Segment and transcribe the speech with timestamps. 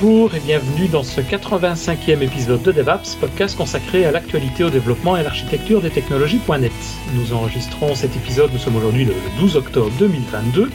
[0.00, 5.16] Bonjour et bienvenue dans ce 85e épisode de DevApps, podcast consacré à l'actualité, au développement
[5.16, 6.72] et à l'architecture des technologies.net.
[7.14, 10.70] Nous enregistrons cet épisode, nous sommes aujourd'hui le 12 octobre 2022,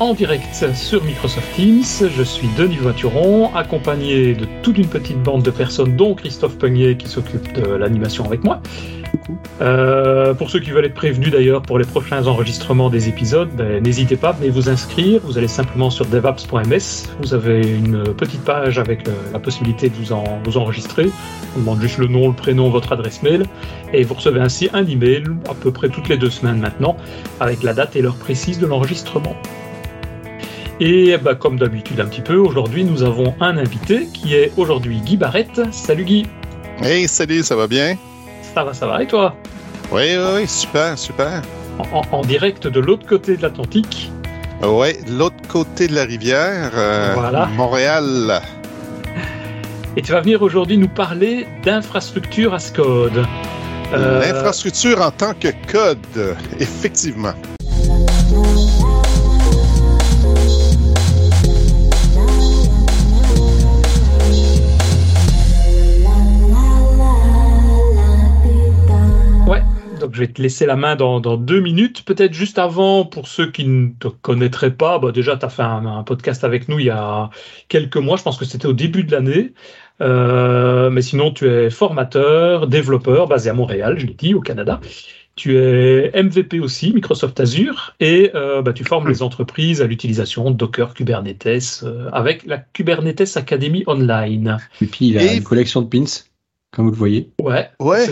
[0.00, 1.84] en direct sur Microsoft Teams.
[2.16, 6.96] Je suis Denis Voituron, accompagné de toute une petite bande de personnes, dont Christophe Peugnier
[6.96, 8.60] qui s'occupe de l'animation avec moi.
[9.60, 13.82] Euh, pour ceux qui veulent être prévenus d'ailleurs pour les prochains enregistrements des épisodes, ben,
[13.82, 15.20] n'hésitez pas, venez vous inscrire.
[15.24, 17.08] Vous allez simplement sur devaps.ms.
[17.20, 21.10] Vous avez une petite page avec la possibilité de vous, en, vous enregistrer.
[21.56, 23.44] On demande juste le nom, le prénom, votre adresse mail.
[23.92, 26.96] Et vous recevez ainsi un email à peu près toutes les deux semaines maintenant
[27.40, 29.36] avec la date et l'heure précise de l'enregistrement.
[30.80, 35.00] Et bah, comme d'habitude un petit peu, aujourd'hui nous avons un invité qui est aujourd'hui
[35.00, 35.60] Guy Barrette.
[35.70, 36.26] Salut Guy.
[36.82, 37.96] Hey, salut, ça va bien?
[38.54, 39.02] Ça va, ça va.
[39.02, 39.34] Et toi
[39.90, 41.42] Oui, oui, oui, super, super.
[42.12, 44.12] En, direct de l'autre côté de l'Atlantique.
[44.62, 47.46] Oui, de l'autre côté de la rivière, euh, voilà.
[47.46, 48.40] Montréal.
[49.96, 53.24] Et tu vas venir aujourd'hui nous parler d'infrastructure as code.
[53.92, 54.20] Euh...
[54.20, 57.34] L'infrastructure en tant que code, effectivement.
[70.14, 72.04] Je vais te laisser la main dans, deux minutes.
[72.04, 75.62] Peut-être juste avant, pour ceux qui ne te connaîtraient pas, bah déjà, tu as fait
[75.62, 77.30] un, podcast avec nous il y a
[77.68, 79.52] quelques mois, je pense que c'était au début de l'année.
[80.00, 84.80] Euh, mais sinon, tu es formateur, développeur, basé à Montréal, je l'ai dit, au Canada.
[85.36, 90.50] Tu es MVP aussi, Microsoft Azure, et euh, bah, tu formes les entreprises à l'utilisation
[90.52, 94.58] de Docker Kubernetes euh, avec la Kubernetes Academy Online.
[94.80, 96.04] Et puis il a une collection de pins
[96.74, 97.30] comme vous le voyez.
[97.40, 97.70] Ouais.
[97.78, 98.08] Ouais.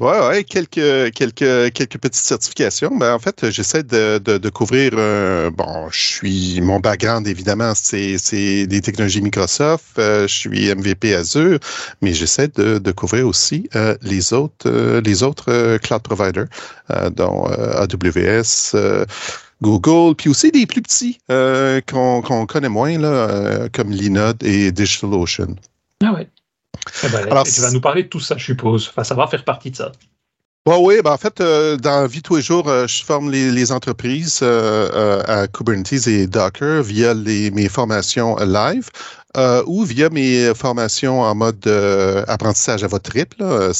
[0.00, 2.96] ouais, ouais, quelques, quelques, quelques petites certifications.
[2.96, 4.92] Ben, en fait, j'essaie de, de, couvrir.
[4.94, 6.60] Euh, bon, je suis.
[6.60, 9.98] Mon background, évidemment, c'est des technologies Microsoft.
[9.98, 11.58] Euh, je suis MVP Azure,
[12.00, 16.46] mais j'essaie de, de couvrir aussi euh, les autres, les autres cloud providers,
[17.12, 18.76] dont AWS.
[19.62, 25.56] Google, puis aussi des plus petits qu'on connaît moins, là, comme Linode et DigitalOcean.
[26.04, 26.28] Ah ouais.
[27.04, 28.88] Eh ben, Alors, tu vas nous parler de tout ça, je suppose.
[28.88, 29.92] Enfin, ça va faire partie de ça.
[30.66, 34.40] oui, ben en fait, euh, dans vie tous les jours, euh, je forme les, entreprises
[34.42, 38.88] euh, à Kubernetes et Docker via les, mes formations live.
[39.36, 43.72] Euh, ou via mes formations en mode euh, apprentissage à votre rythme, euh,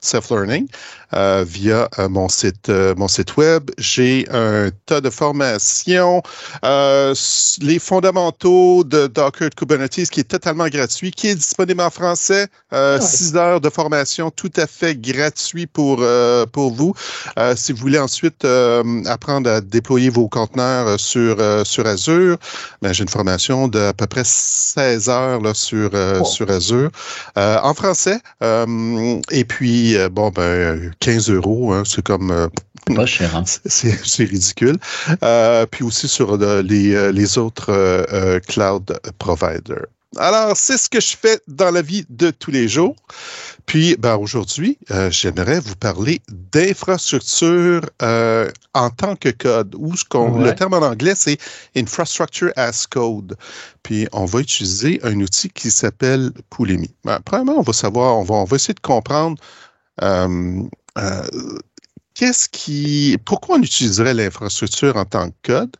[0.00, 0.66] self-learning,
[1.12, 3.70] via mon site mon site web.
[3.78, 6.20] J'ai un tas de formations,
[6.62, 12.48] les fondamentaux de Docker de Kubernetes qui est totalement gratuit, qui est disponible en français,
[12.72, 16.04] ah six heures de formation tout à fait gratuit pour
[16.52, 16.92] pour vous.
[17.54, 18.44] si vous voulez ensuite
[19.06, 22.36] apprendre à déployer vos conteneurs sur sur Azure,
[22.82, 24.24] ben, j'ai une formation de à peu près
[24.56, 26.24] 16 heures là, sur, euh, oh.
[26.24, 26.90] sur Azure
[27.36, 28.18] euh, en français.
[28.42, 32.48] Euh, et puis, bon, ben, 15 euros, hein, c'est comme.
[32.94, 33.44] pas cher, hein?
[33.66, 34.78] C'est ridicule.
[35.70, 39.86] puis aussi sur les, les autres cloud providers.
[40.18, 42.96] Alors, c'est ce que je fais dans la vie de tous les jours.
[43.66, 50.04] Puis, ben, aujourd'hui, euh, j'aimerais vous parler d'infrastructure euh, en tant que code, ou ce
[50.04, 51.38] qu'on, le terme en anglais, c'est
[51.76, 53.36] Infrastructure as Code.
[53.82, 56.94] Puis, on va utiliser un outil qui s'appelle Poulemi.
[57.04, 59.36] Ben, premièrement, on va savoir, on va, on va essayer de comprendre
[60.02, 60.62] euh,
[62.14, 65.76] qu'est-ce qui, pourquoi on utiliserait l'infrastructure en tant que code.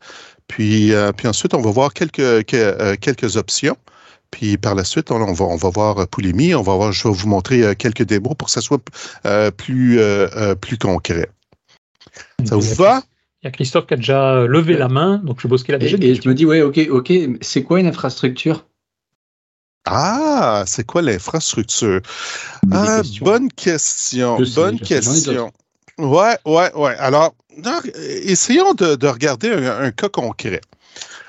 [0.49, 3.77] Puis, puis ensuite, on va voir quelques, quelques options.
[4.31, 7.09] Puis par la suite, on, va, on va voir euh, Poulimi, on va voir, je
[7.09, 8.83] vais vous montrer euh, quelques démos pour que ça soit
[9.27, 10.01] euh, plus,
[10.61, 11.31] plus concret.
[12.45, 13.03] Ça vous va?
[13.43, 15.79] Il y a Christophe qui a déjà levé la main, donc je suppose qu'il a
[15.79, 18.65] déjà Et, et je me dis, ouais, ok, ok, c'est quoi une infrastructure?
[19.87, 22.01] Ah, c'est quoi l'infrastructure?
[22.73, 24.39] Ah, bonne question.
[24.57, 25.53] bonne question.
[25.99, 26.97] Ouais, ouais, ouais.
[26.99, 27.35] Alors,
[28.25, 30.61] essayons de, regarder un, cas concret.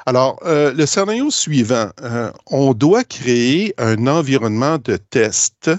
[0.08, 5.70] Alors, euh, le scénario suivant, euh, on doit créer un environnement de test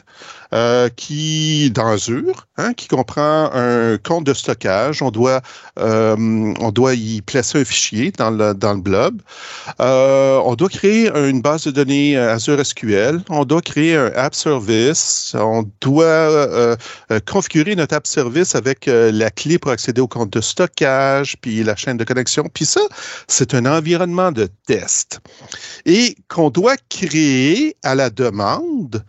[0.55, 5.03] euh, qui dans Azure, hein, qui comprend un compte de stockage.
[5.03, 5.43] On doit,
[5.79, 6.17] euh,
[6.59, 9.21] on doit y placer un fichier dans le, dans blob.
[9.81, 13.21] Euh, on doit créer une base de données Azure SQL.
[13.29, 15.35] On doit créer un app service.
[15.39, 16.77] On doit
[17.27, 21.77] configurer notre app service avec la clé pour accéder au compte de stockage, puis la
[21.77, 22.45] chaîne de connexion.
[22.55, 22.81] Puis ça,
[23.27, 25.21] c'est un environnement de test
[25.85, 29.05] et qu'on doit créer à la demande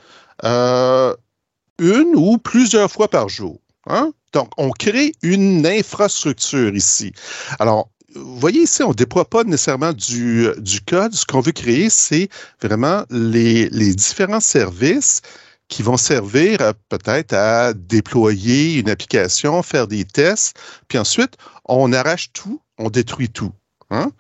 [1.80, 3.60] une ou plusieurs fois par jour.
[3.88, 4.12] Hein?
[4.34, 7.12] Donc, on crée une infrastructure ici.
[7.60, 11.14] Alors, vous voyez ici, on ne déploie pas nécessairement du, du code.
[11.14, 12.30] Ce qu'on veut créer, c'est
[12.62, 15.22] vraiment les, les différents services
[15.68, 16.58] qui vont servir
[16.90, 23.30] peut-être à déployer une application, faire des tests, puis ensuite, on arrache tout, on détruit
[23.30, 23.52] tout.
[23.92, 24.12] Hein?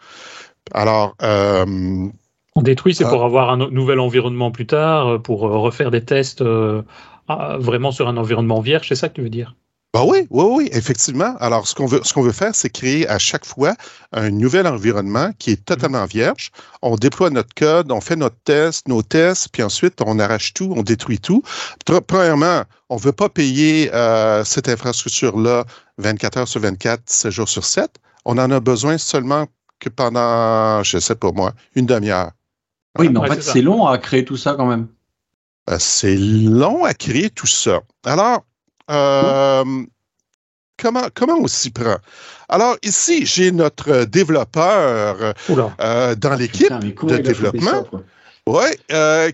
[0.73, 2.05] Alors, euh,
[2.55, 6.83] on détruit, c'est pour avoir un nouvel environnement plus tard, pour refaire des tests euh,
[7.59, 9.55] vraiment sur un environnement vierge, c'est ça que tu veux dire?
[9.91, 11.35] Bah oui, oui, oui, effectivement.
[11.39, 13.73] Alors, ce qu'on veut, ce qu'on veut faire, c'est créer à chaque fois
[14.11, 16.51] un nouvel environnement qui est totalement vierge.
[16.83, 20.71] On déploie notre code, on fait notre test, nos tests, puis ensuite, on arrache tout,
[20.77, 21.41] on détruit tout.
[22.05, 25.65] Premièrement, on ne veut pas payer euh, cette infrastructure-là
[25.97, 27.89] 24 heures sur 24, 7 jours sur 7.
[28.25, 29.47] On en a besoin seulement
[29.79, 32.29] que pendant, je sais pas moi, une demi-heure.
[32.99, 34.87] Oui, mais en fait, c'est long à créer tout ça quand même.
[35.69, 37.81] Euh, c'est long à créer tout ça.
[38.03, 38.43] Alors,
[38.89, 39.63] euh,
[40.81, 41.97] comment, comment on s'y prend?
[42.47, 45.35] Alors, ici, j'ai notre développeur
[45.79, 47.85] euh, dans l'équipe de développement.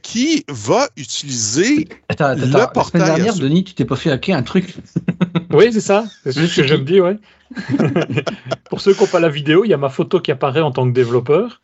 [0.04, 3.00] Qui va utiliser attends, attends, le portail.
[3.00, 4.76] La semaine dernière, Denis, tu t'es pas fait hacker un truc?
[5.54, 6.04] oui, c'est ça.
[6.26, 7.18] C'est ce que je me dis, ouais.
[8.70, 10.72] Pour ceux qui n'ont pas la vidéo, il y a ma photo qui apparaît en
[10.72, 11.62] tant que développeur.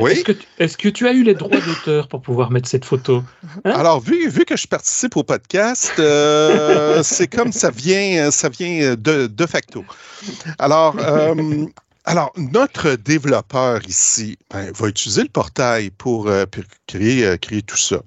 [0.00, 0.24] Oui.
[0.58, 3.22] Est-ce que, tu as eu les droits d'auteur pour pouvoir mettre cette photo?
[3.64, 3.70] Hein?
[3.70, 8.94] Alors, vu, vu que je participe au podcast, euh, c'est comme ça vient, ça vient
[8.96, 9.84] de, facto.
[10.58, 11.66] Alors, euh,
[12.04, 16.44] alors, notre développeur ici ben, va utiliser le portail pour, euh,
[16.86, 18.00] créer, créer tout ça.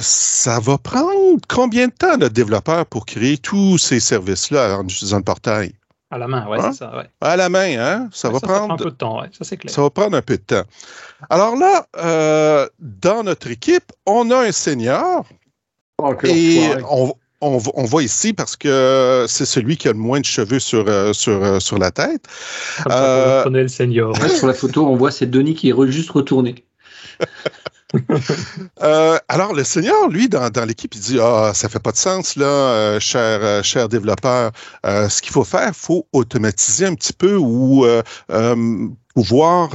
[0.00, 5.18] ça va prendre combien de temps, notre développeur, pour créer tous ces services-là en utilisant
[5.18, 5.72] le portail?
[6.10, 6.72] À la main, oui, c'est hein?
[6.72, 6.96] ça.
[6.96, 7.04] Ouais.
[7.20, 8.08] À la main, hein?
[8.12, 8.72] Ça va prendre.
[8.72, 9.72] un peu de temps, oui, ça c'est clair.
[9.72, 10.64] Ça va prendre un peu de temps.
[11.28, 15.26] Alors là, euh, dans notre équipe, on a un senior.
[15.98, 20.20] Oh, et on, on, on, voit ici parce que c'est celui qui a le moins
[20.20, 22.24] de cheveux sur, euh, sur, euh, sur la tête.
[22.90, 24.16] Euh, le senior.
[24.28, 26.64] sur la photo, on voit c'est Denis qui est juste retourné.
[28.82, 32.36] Euh, alors, le Seigneur, lui, dans, l'équipe, il dit Ah, ça fait pas de sens,
[32.36, 34.52] là, euh, cher, euh, cher développeur.
[34.84, 37.86] ce qu'il faut faire, il faut automatiser un petit peu ou
[39.14, 39.70] pouvoir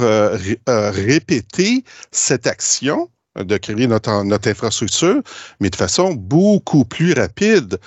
[0.66, 5.20] répéter cette action de créer notre, notre infrastructure,
[5.60, 7.78] mais de façon beaucoup plus rapide.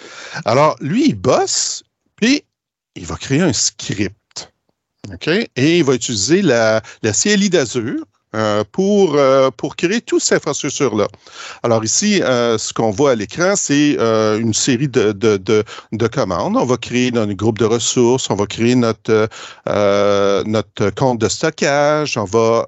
[0.46, 1.84] Alors, lui, il bosse,
[2.18, 2.44] puis
[2.96, 4.52] il va créer un script.
[5.12, 5.28] OK?
[5.28, 10.40] Et il va utiliser la, la CLI d'Azure euh, pour, euh, pour créer toute cette
[10.40, 11.08] infrastructure-là.
[11.64, 13.94] Alors ici, euh, ce qu'on voit à l'écran, c'est
[14.38, 15.64] une série de, de, de,
[15.94, 16.58] de, commandes.
[16.58, 19.30] On va créer notre groupe de ressources, on va créer notre,
[19.66, 22.68] notre compte de stockage, on va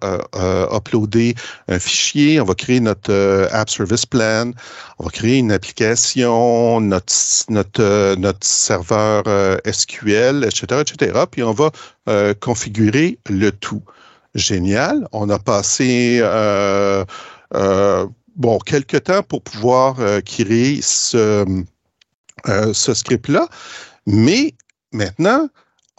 [0.71, 1.35] uploader
[1.67, 4.51] un fichier, on va créer notre App Service Plan,
[4.97, 7.13] on va créer une application, notre,
[7.49, 9.23] notre, notre serveur
[9.69, 11.69] SQL, etc., etc., puis on va
[12.39, 13.83] configurer le tout
[14.39, 15.07] génial.
[15.11, 17.05] On a passé euh,
[17.55, 21.45] euh, bon quelques temps pour pouvoir euh, créer ce,
[22.73, 23.47] script-là,
[24.05, 24.53] mais
[24.91, 25.49] maintenant,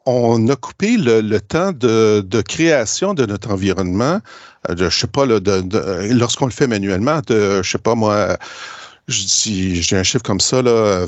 [0.07, 4.21] on a coupé le, temps de, création de notre environnement,
[4.69, 8.39] de, je sais pas, lorsqu'on le fait manuellement, de, je sais pas moi,
[9.07, 11.07] j'ai un chiffre comme ça, là,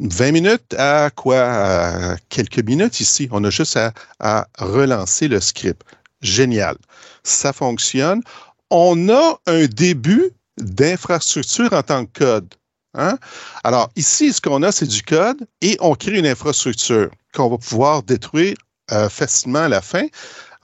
[0.00, 1.40] 20 minutes à quoi?
[1.40, 3.28] À quelques minutes ici.
[3.32, 3.78] On a juste
[4.20, 5.82] à relancer le script
[6.22, 6.76] génial.
[7.22, 8.22] Ça fonctionne.
[8.70, 12.54] On a un début d'infrastructure en tant que code.
[12.94, 13.18] Hein?
[13.64, 17.58] Alors, ici, ce qu'on a, c'est du code et on crée une infrastructure qu'on va
[17.58, 18.56] pouvoir détruire
[18.92, 20.06] euh, facilement à la fin.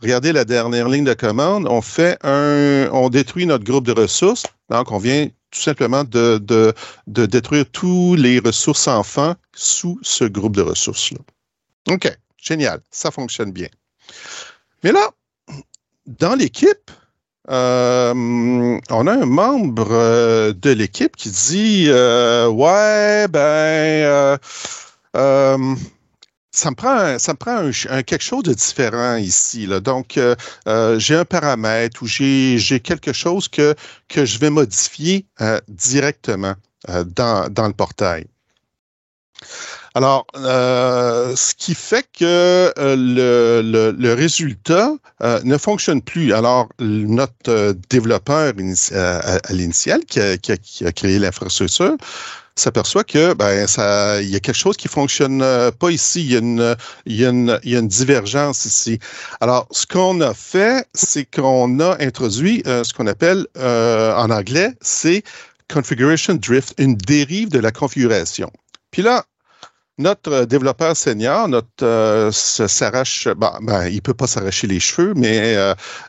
[0.03, 1.67] Regardez la dernière ligne de commande.
[1.69, 4.45] On fait un, on détruit notre groupe de ressources.
[4.69, 6.75] Donc, on vient tout simplement de, de,
[7.07, 11.19] de détruire tous les ressources enfants sous ce groupe de ressources-là.
[11.89, 12.81] OK, génial.
[12.91, 13.69] Ça fonctionne bien.
[14.83, 15.11] Mais là,
[16.07, 16.91] dans l'équipe,
[17.51, 18.15] euh,
[18.91, 24.39] on a un membre euh, de l'équipe qui dit euh, Ouais, ben,
[26.51, 29.67] ça me prend, ça me prend quelque chose de différent ici.
[29.67, 29.81] Là.
[29.81, 30.19] Donc,
[30.97, 33.75] j'ai un paramètre ou j'ai quelque chose que,
[34.09, 35.27] que je vais modifier
[35.69, 36.55] directement
[36.89, 38.27] dans, dans le portail.
[39.97, 46.33] Alors, euh, ce qui fait que euh, le, le, résultat euh, ne fonctionne plus.
[46.33, 48.53] Alors, notre développeur
[48.93, 51.97] à, l'initial qui a, qui, a, créé l'infrastructure
[52.57, 55.45] s'aperçoit que ben ça il y a quelque chose qui fonctionne
[55.79, 56.21] pas ici.
[56.23, 59.01] Il y a une il y a une, il y a une divergence ici.
[59.41, 65.25] Alors ce qu'on a fait c'est qu'on a introduit ce qu'on appelle en anglais c'est
[65.73, 68.53] configuration drift une dérive de la configuration.
[68.93, 69.25] Puis là
[69.99, 75.55] notre développeur senior, notre s'arrache, ben, peut pas s'arracher les cheveux, mais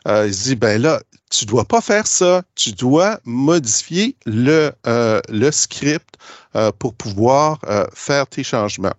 [0.06, 1.00] il se dit ben là,
[1.30, 2.42] tu dois pas faire ça.
[2.54, 4.72] Tu dois modifier le,
[5.52, 6.16] script
[6.78, 7.60] pour pouvoir
[7.94, 8.94] faire tes changements.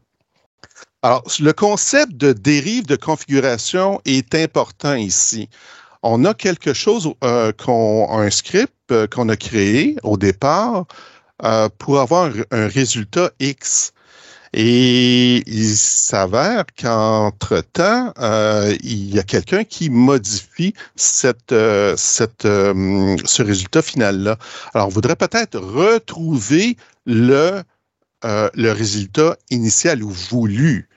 [1.04, 5.48] Alors, le concept de dérive de configuration est important ici.
[6.02, 10.86] On a quelque chose, euh, qu'on, un script euh, qu'on a créé au départ
[11.44, 13.94] euh, pour avoir un, résultat X.
[14.54, 18.14] Et il s'avère qu'entre-temps,
[18.82, 21.54] il y a quelqu'un qui modifie cette,
[21.96, 24.38] cette, ce résultat final-là.
[24.74, 27.64] Alors, on voudrait peut-être retrouver le,
[28.24, 30.90] résultat initial ou voulu.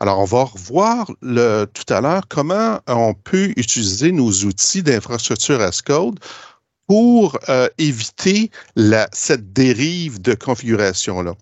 [0.00, 5.80] Alors, on va revoir tout à l'heure comment on peut utiliser nos outils d'infrastructure as
[5.80, 6.18] code
[6.86, 8.50] pour euh, éviter
[9.12, 11.34] cette dérive de configuration-là.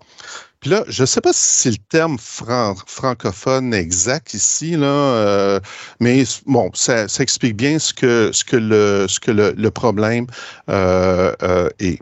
[0.65, 5.61] Puis là, je ne sais pas si c'est le terme francophone exact ici, là, euh,
[6.01, 9.71] mais bon, ça, ça, explique bien ce que, ce que, le, ce que le, le
[9.71, 10.27] problème
[10.71, 12.01] euh, euh est.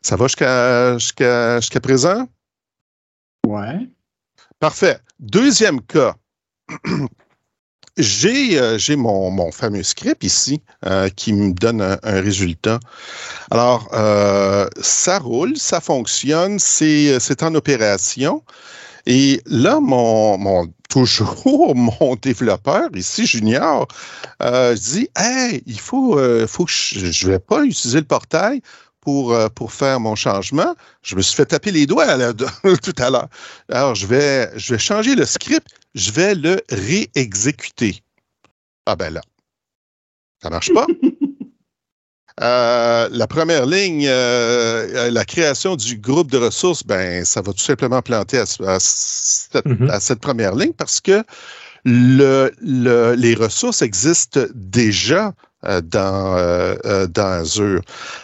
[0.00, 2.26] Ça va jusqu'à jusqu'à jusqu'à présent?
[3.46, 3.86] Ouais.
[4.60, 4.98] Parfait.
[5.18, 6.16] Deuxième cas.
[7.98, 12.78] J'ai euh, mon, fameux script ici euh, qui me donne un, résultat.
[13.50, 18.44] Alors, euh, ça roule, ça fonctionne, c'est en opération.
[19.06, 21.42] Et là, mon, mon toujours
[21.74, 23.88] mon développeur ici, Junior,
[24.40, 28.62] dit Hey, il faut, faut que je ne vais pas utiliser le portail
[29.08, 30.74] pour, euh, pour faire mon changement.
[31.02, 32.06] Je me suis fait taper les doigts
[32.82, 33.28] tout à l'heure.
[33.72, 35.66] Alors, je vais, je vais changer le script,
[35.98, 38.02] je vais le réexécuter.
[38.86, 39.20] Ah ben là,
[40.42, 40.86] ça marche pas?
[42.40, 47.58] Euh, la première ligne, euh, la création du groupe de ressources, ben, ça va tout
[47.58, 49.90] simplement planter à, mm-hmm.
[49.90, 51.24] à cette, première ligne parce que
[51.84, 57.82] le, le, les ressources existent déjà euh, dans, euh, euh, dans Azure.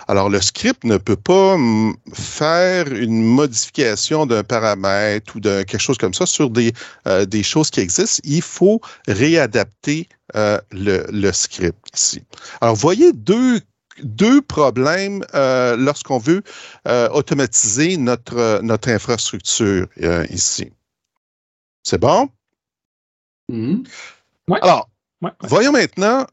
[0.09, 1.57] Alors, le script ne peut pas
[2.13, 6.73] faire une modification d'un paramètre ou de quelque chose comme ça sur des,
[7.27, 8.21] des choses qui existent.
[8.25, 10.61] Il faut réadapter le,
[11.11, 12.23] le script ici.
[12.61, 13.61] Alors, vous voyez deux
[14.03, 16.43] deux problèmes lorsqu'on veut
[16.87, 19.87] automatiser notre, notre infrastructure
[20.31, 20.73] ici.
[21.85, 22.29] C'est bon?
[23.53, 23.87] Mm-hmm.
[24.63, 24.89] Alors,
[25.43, 26.27] voyons maintenant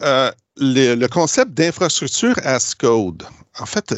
[0.58, 3.24] le, concept d'infrastructure as code.
[3.60, 3.93] En fait,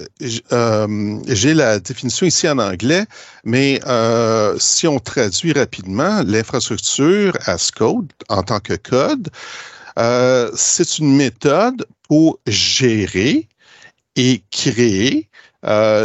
[0.51, 3.05] euh, j'ai la définition ici en anglais,
[3.43, 9.29] mais euh, si on traduit rapidement, l'infrastructure as code en tant que code,
[9.99, 13.47] euh, c'est une méthode pour gérer
[14.15, 15.29] et créer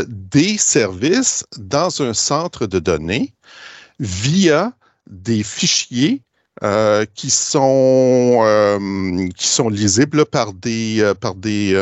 [0.07, 3.35] des services dans un centre de données
[3.99, 4.73] via
[5.09, 6.23] des fichiers
[6.65, 11.75] euh, qui sont euh, qui sont lisibles par des euh, par des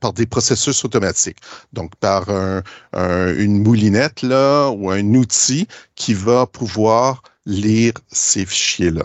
[0.00, 1.38] par des processus automatiques.
[1.72, 2.26] Donc par
[2.94, 9.04] une moulinette là ou un outil qui va pouvoir lire ces fichiers là.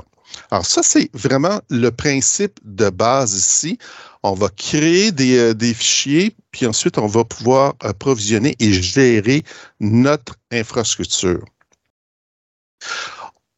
[0.52, 3.80] Alors ça c'est vraiment le principe de base ici.
[4.22, 9.44] On va créer des, des fichiers, puis ensuite on va pouvoir approvisionner et gérer
[9.80, 11.44] notre infrastructure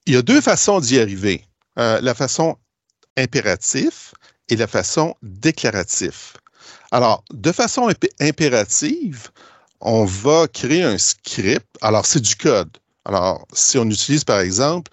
[0.06, 1.44] il y a deux façons d'y arriver.
[1.78, 2.58] Euh, la façon
[3.18, 4.14] impérative
[4.50, 6.34] et la façon déclarative.
[6.92, 9.30] Alors, de façon impérative,
[9.82, 11.68] on va créer un script.
[11.82, 12.78] Alors, c'est du code.
[13.06, 14.92] Alors, si on utilise, par exemple,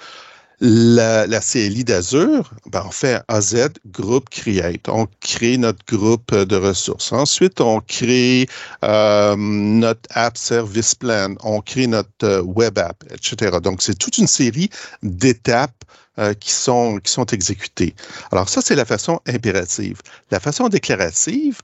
[0.63, 4.89] la, la CLI d'Azure, ben, on fait AZ Group Create.
[4.89, 7.13] On crée notre groupe de ressources.
[7.13, 8.47] Ensuite, on crée
[8.85, 11.35] euh, notre App Service Plan.
[11.43, 13.59] On crée notre euh, Web App, etc.
[13.61, 14.71] Donc, c'est toute une série
[15.03, 15.85] d'étapes
[16.21, 17.97] euh, qui, sont, qui sont exécutées.
[18.31, 20.01] Alors, ça, c'est la façon impérative.
[20.31, 21.59] La façon déclarative,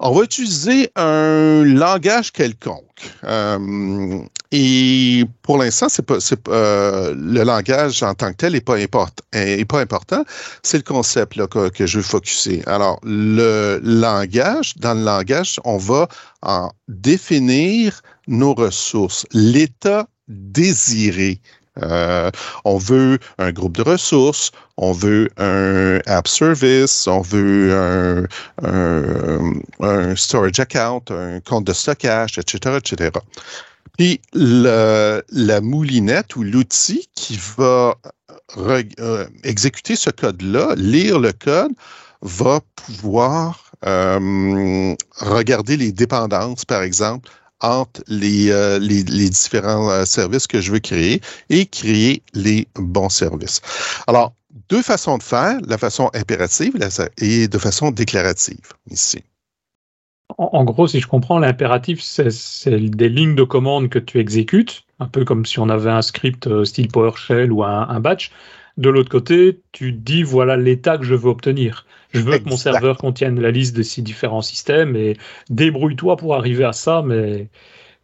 [0.00, 2.84] on va utiliser un langage quelconque.
[3.24, 4.20] Euh,
[4.52, 9.80] et pour l'instant, c'est pas, euh, le langage en tant que tel n'est pas, pas
[9.80, 10.24] important.
[10.62, 12.62] C'est le concept là, que, je veux focuser.
[12.66, 16.08] Alors, le langage, dans le langage, on va
[16.42, 21.40] en définir nos ressources, l'état désiré
[21.82, 22.30] euh,
[22.64, 28.26] on veut un groupe de ressources, on veut un app service, on veut
[28.62, 33.10] un, storage account, un compte de stockage, etc., etc.
[33.96, 37.96] Puis la moulinette ou l'outil qui va
[38.56, 41.72] euh, exécuter ce code-là, lire le code,
[42.22, 47.28] va pouvoir euh, regarder les dépendances, par exemple,
[47.60, 53.60] entre les, les, différents services que je veux créer et créer les bons services.
[54.06, 54.32] Alors,
[54.68, 56.74] deux façons de faire, la façon impérative
[57.18, 59.22] et de façon déclarative ici.
[60.36, 65.06] En, gros, si je comprends, l'impératif, c'est des lignes de commande que tu exécutes, un
[65.06, 68.30] peu comme si on avait un script euh, style PowerShell ou un, batch.
[68.76, 71.86] De l'autre côté, tu dis voilà l'état que je veux obtenir.
[72.12, 75.16] Je veux que mon serveur contienne la liste de ces différents systèmes et
[75.50, 77.48] débrouille-toi pour arriver à ça, mais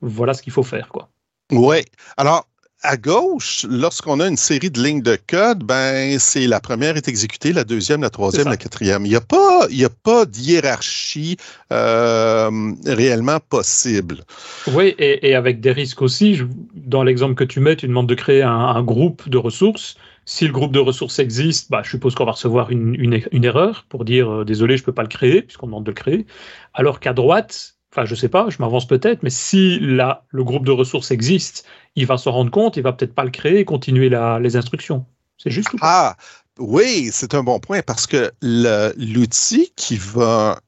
[0.00, 1.08] voilà ce qu'il faut faire, quoi.
[1.50, 1.84] Ouais.
[2.16, 2.46] Alors,
[2.84, 7.08] à gauche, lorsqu'on a une série de lignes de code, ben c'est la première est
[7.08, 9.06] exécutée, la deuxième, la troisième, la quatrième.
[9.06, 11.38] Il n'y a pas, il y a pas de hiérarchie
[11.73, 12.50] euh,
[12.84, 14.18] réellement possible.
[14.66, 16.42] Oui, et, avec des risques aussi.
[16.75, 19.96] dans l'exemple que tu mets, tu demandes de créer un, groupe de ressources.
[20.26, 23.86] Si le groupe de ressources existe, bah, je suppose qu'on va recevoir une, une, erreur
[23.88, 26.26] pour dire euh, désolé, je ne peux pas le créer, puisqu'on demande de le créer.
[26.72, 30.64] Alors qu'à droite, enfin je sais pas, je m'avance peut-être, mais si là, le groupe
[30.64, 31.66] de ressources existe,
[31.96, 34.08] il va se rendre compte, il va peut-être pas le créer et continuer
[34.40, 35.04] les instructions.
[35.38, 36.16] C'est juste Ah,
[36.58, 40.58] oui, c'est un bon point parce que l'outil qui va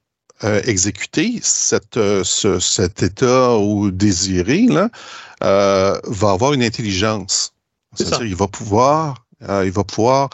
[0.43, 4.89] euh, exécuter cette, euh, cet état ou désiré là,
[5.43, 7.53] euh, va avoir une intelligence.
[7.95, 10.29] C'est-à-dire, il va pouvoir, il va pouvoir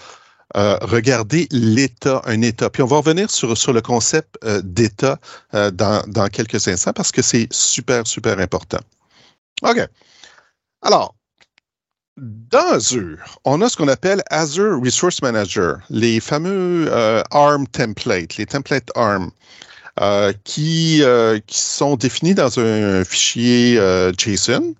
[0.56, 2.70] euh, regardez l'état, un état.
[2.70, 5.20] Puis on va revenir sur, sur le concept euh, d'état
[5.56, 8.80] euh, dans, dans, quelques instants parce que c'est super, super important.
[9.64, 9.80] OK.
[10.84, 11.16] Alors,
[12.18, 16.92] dans Azure, on a ce qu'on appelle Azure Resource Manager, les fameux
[17.32, 19.32] ARM templates, les templates ARM.
[20.44, 21.02] qui,
[21.48, 23.80] qui sont définis dans un fichier
[24.20, 24.76] JSON.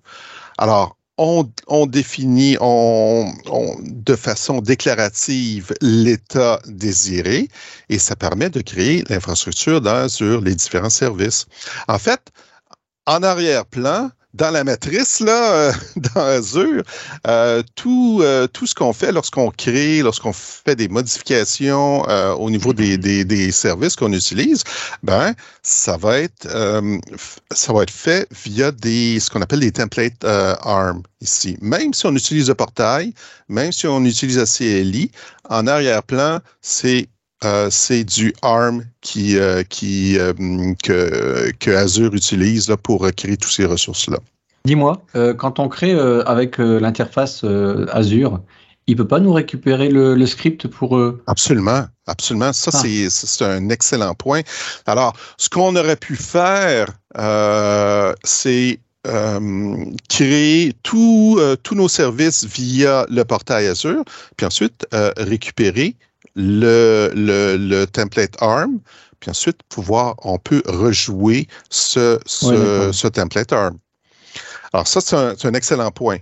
[0.58, 7.48] Alors, on, définit de façon déclarative l'état désiré
[7.88, 11.46] et ça permet de créer l'infrastructure sur les différents services.
[11.88, 12.32] En fait,
[13.06, 15.72] en arrière-plan, dans la matrice, là, euh,
[16.14, 16.82] dans Azure,
[17.26, 22.02] euh, tout, euh, tout ce qu'on fait lorsqu'on crée, lorsqu'on fait des modifications
[22.38, 24.64] au niveau des, des, des services qu'on utilise,
[25.02, 26.48] ben, ça va être,
[27.52, 31.56] ça va être fait via des, ce qu'on appelle des templates ARM ici.
[31.60, 33.14] Même si on utilise le portail,
[33.48, 35.10] même si on utilise la CLI,
[35.48, 37.08] en arrière-plan, c'est
[37.70, 39.36] c'est du ARM qui,
[39.68, 40.16] qui,
[40.82, 44.18] que, que, Azure utilise là, pour créer toutes ces ressources-là.
[44.66, 47.44] Dis-moi, euh, quand on crée euh, avec euh, l'interface
[47.92, 48.40] Azure,
[48.86, 50.98] il peut pas nous récupérer le, script pour...
[51.26, 52.50] Absolument, absolument.
[52.54, 52.82] Ça, ah.
[53.10, 54.40] c'est un excellent point.
[54.86, 56.88] Alors, ce qu'on aurait pu faire,
[58.24, 58.80] c'est
[60.08, 61.38] créer tous
[61.72, 64.04] nos services via le portail Azure,
[64.36, 64.86] puis ensuite
[65.18, 65.96] récupérer
[66.34, 68.80] le, le, template ARM,
[69.20, 73.78] puis ensuite pouvoir, on peut rejouer ce, ce template ARM.
[74.74, 76.18] Alors ça, c'est un, excellent point.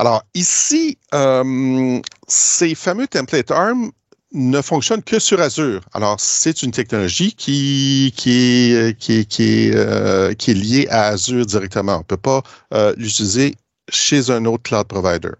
[0.00, 3.92] Alors ici, euh, ces fameux templates ARM
[4.32, 5.82] ne fonctionnent que sur Azure.
[5.92, 11.46] Alors c'est une technologie qui, qui, est, qui, qui, euh, qui est liée à Azure
[11.46, 11.94] directement.
[11.94, 12.42] On ne peut pas
[12.74, 13.54] euh, l'utiliser
[13.88, 15.30] chez un autre cloud provider.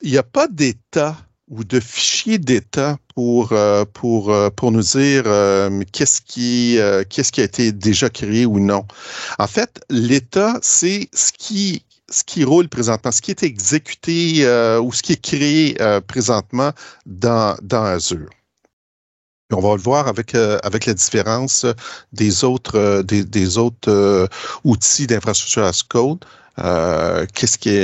[0.00, 1.18] Il n'y a pas d'état
[1.50, 7.32] ou de fichiers d'état pour, euh, pour, euh, pour nous dire euh, qu'est-ce qui, qu'est-ce
[7.32, 8.84] qui a été déjà créé ou non.
[9.38, 14.46] En fait, l'état, c'est ce qui, ce qui roule présentement, ce qui est exécuté
[14.80, 16.72] ou ce qui est créé présentement
[17.06, 18.30] dans, dans Azure.
[19.52, 21.66] on va le voir avec, avec la différence
[22.12, 24.28] des autres, des, autres
[24.64, 26.24] outils d'infrastructure as code.
[27.34, 27.78] qu'est-ce qui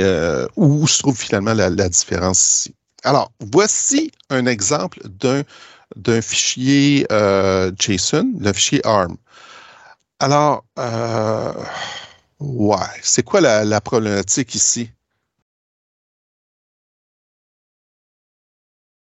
[0.55, 2.75] où se trouve finalement la différence ici.
[3.05, 9.15] Alors, voici un exemple d'un fichier euh, JSON, le fichier ARM.
[10.19, 11.53] Alors, euh,
[12.39, 14.89] ouais, c'est quoi la, problématique ici?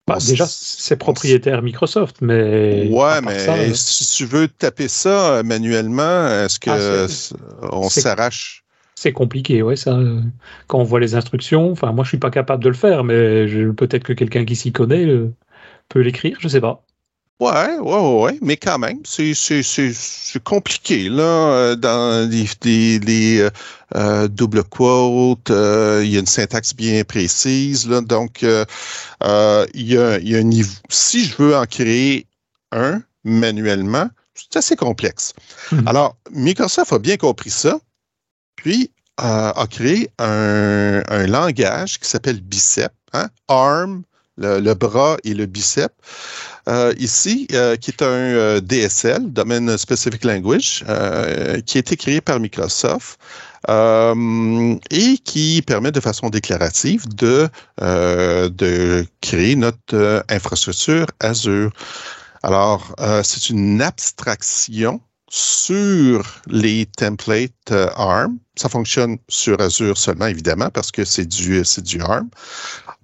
[0.06, 2.88] Bah, déjà, c'est propriétaire Microsoft, mais.
[2.88, 8.64] Ouais, mais euh, si tu veux taper ça manuellement, est-ce que ah, on s'arrache?
[9.00, 9.96] C'est compliqué, ouais, ça.
[10.66, 13.46] Quand on voit les instructions, enfin, moi, je suis pas capable de le faire, mais
[13.76, 15.32] peut-être que quelqu'un qui s'y connaît euh,
[15.88, 16.82] peut l'écrire, je sais pas.
[17.38, 23.48] Ouais, ouais, ouais, mais quand même, c'est compliqué, là, euh, dans les, les,
[23.94, 28.48] euh, double quotes, il y a une syntaxe bien précise, là, donc il,
[29.76, 30.74] y a, il y a un niveau.
[30.88, 32.26] Si je veux en créer
[32.72, 35.34] un manuellement, c'est assez complexe.
[35.70, 35.86] Mhm.
[35.86, 37.78] Alors, Microsoft a bien compris ça,
[38.58, 38.90] puis
[39.20, 44.02] euh, a créé un, langage qui s'appelle Bicep, hein, ARM
[44.38, 45.92] le, bras et le bicep.
[46.68, 50.84] Euh, ici, euh, qui est un euh, DSL, Domain Specific Language,
[51.66, 53.18] qui a été créé par Microsoft
[53.68, 57.48] et qui permet de façon déclarative de,
[57.80, 61.72] de créer notre infrastructure Azure.
[62.42, 62.94] Alors,
[63.24, 68.38] c'est une abstraction sur les templates ARM.
[68.56, 72.28] Ça fonctionne sur Azure seulement, évidemment, parce que c'est du, du ARM.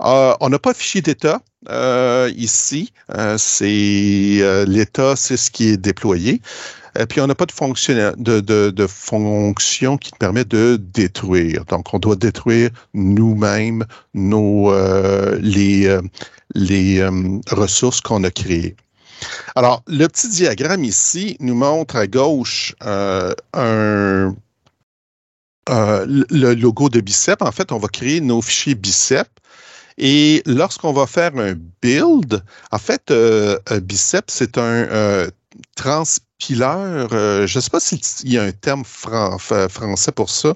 [0.03, 2.93] Euh, on n'a pas de fichier d'état euh, ici.
[3.17, 6.41] Euh, c'est l'état, c'est ce qui est déployé.
[6.99, 11.65] Et puis on n'a pas de fonction de, de, fonction qui permet de détruire.
[11.65, 13.85] Donc on doit détruire nous-mêmes
[14.15, 14.73] nos
[15.41, 15.99] les
[16.55, 17.05] les
[17.51, 18.77] ressources qu'on a créées.
[19.55, 24.35] Alors le petit diagramme ici nous montre à gauche un
[25.67, 27.41] le logo de Bicep.
[27.43, 29.29] En fait, on va créer nos fichiers Bicep
[29.99, 35.31] et lorsqu'on va faire un build, en fait, euh, Bicep, c'est un euh,
[35.77, 37.09] transpileur.
[37.13, 40.55] Euh, je ne sais pas s'il y a un terme français pour ça.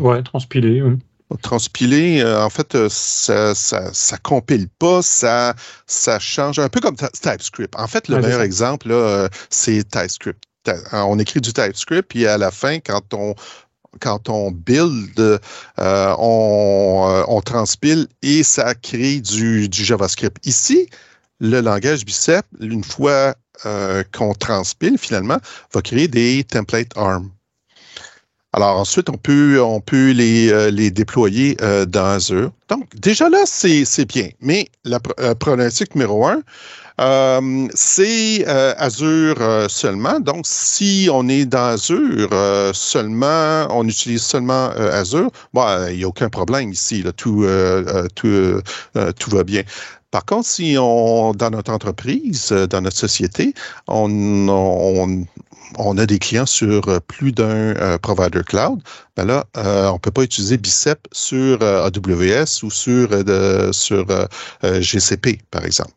[0.00, 0.82] Oui, transpilé.
[0.82, 0.96] Oui.
[1.42, 5.54] Transpiler, en fait, ça, ça, compile pas, ça,
[5.86, 7.74] ça change un peu comme TypeScript.
[7.76, 8.94] En fait, le meilleur exemple,
[9.50, 10.44] c'est TypeScript.
[10.92, 13.34] On écrit du TypeScript, puis à la fin, quand on
[14.00, 15.38] quand on build, euh,
[15.78, 20.44] euh, on, transpile et ça crée du, JavaScript.
[20.46, 20.88] Ici,
[21.40, 23.34] le langage Bicep, une fois
[23.64, 25.38] euh, qu'on transpile, finalement,
[25.72, 27.30] va créer des templates ARM.
[28.56, 31.56] Alors ensuite, on peut, peut les, déployer
[31.88, 32.50] dans Azure.
[32.68, 34.30] Donc, déjà là, c'est bien.
[34.40, 36.40] Mais la problématique numéro un,
[36.98, 40.18] euh, c'est euh, Azure euh, seulement.
[40.18, 42.30] Donc, si on est dans Azure
[42.72, 47.04] seulement, on utilise seulement Azure, bon, il n'y a aucun problème ici.
[47.16, 47.46] Tout,
[48.14, 48.60] tout,
[49.18, 49.62] tout va bien.
[50.16, 53.52] Par contre, si on, dans notre entreprise, dans notre société,
[53.86, 54.48] on,
[55.98, 58.80] a des clients sur plus d'un provider cloud,
[59.14, 63.10] ben là, on ne peut pas utiliser Bicep sur AWS ou sur,
[63.72, 64.06] sur
[64.62, 65.92] GCP, par exemple.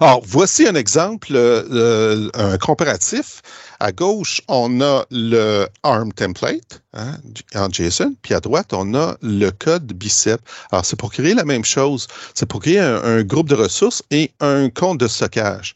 [0.00, 3.42] Alors, voici un exemple, euh, un comparatif.
[3.80, 7.16] À gauche, on a le ARM template hein,
[7.54, 10.40] en JSON, puis à droite, on a le code Bicep.
[10.70, 12.06] Alors, c'est pour créer la même chose.
[12.34, 15.74] C'est pour créer un, groupe de ressources et un compte de stockage.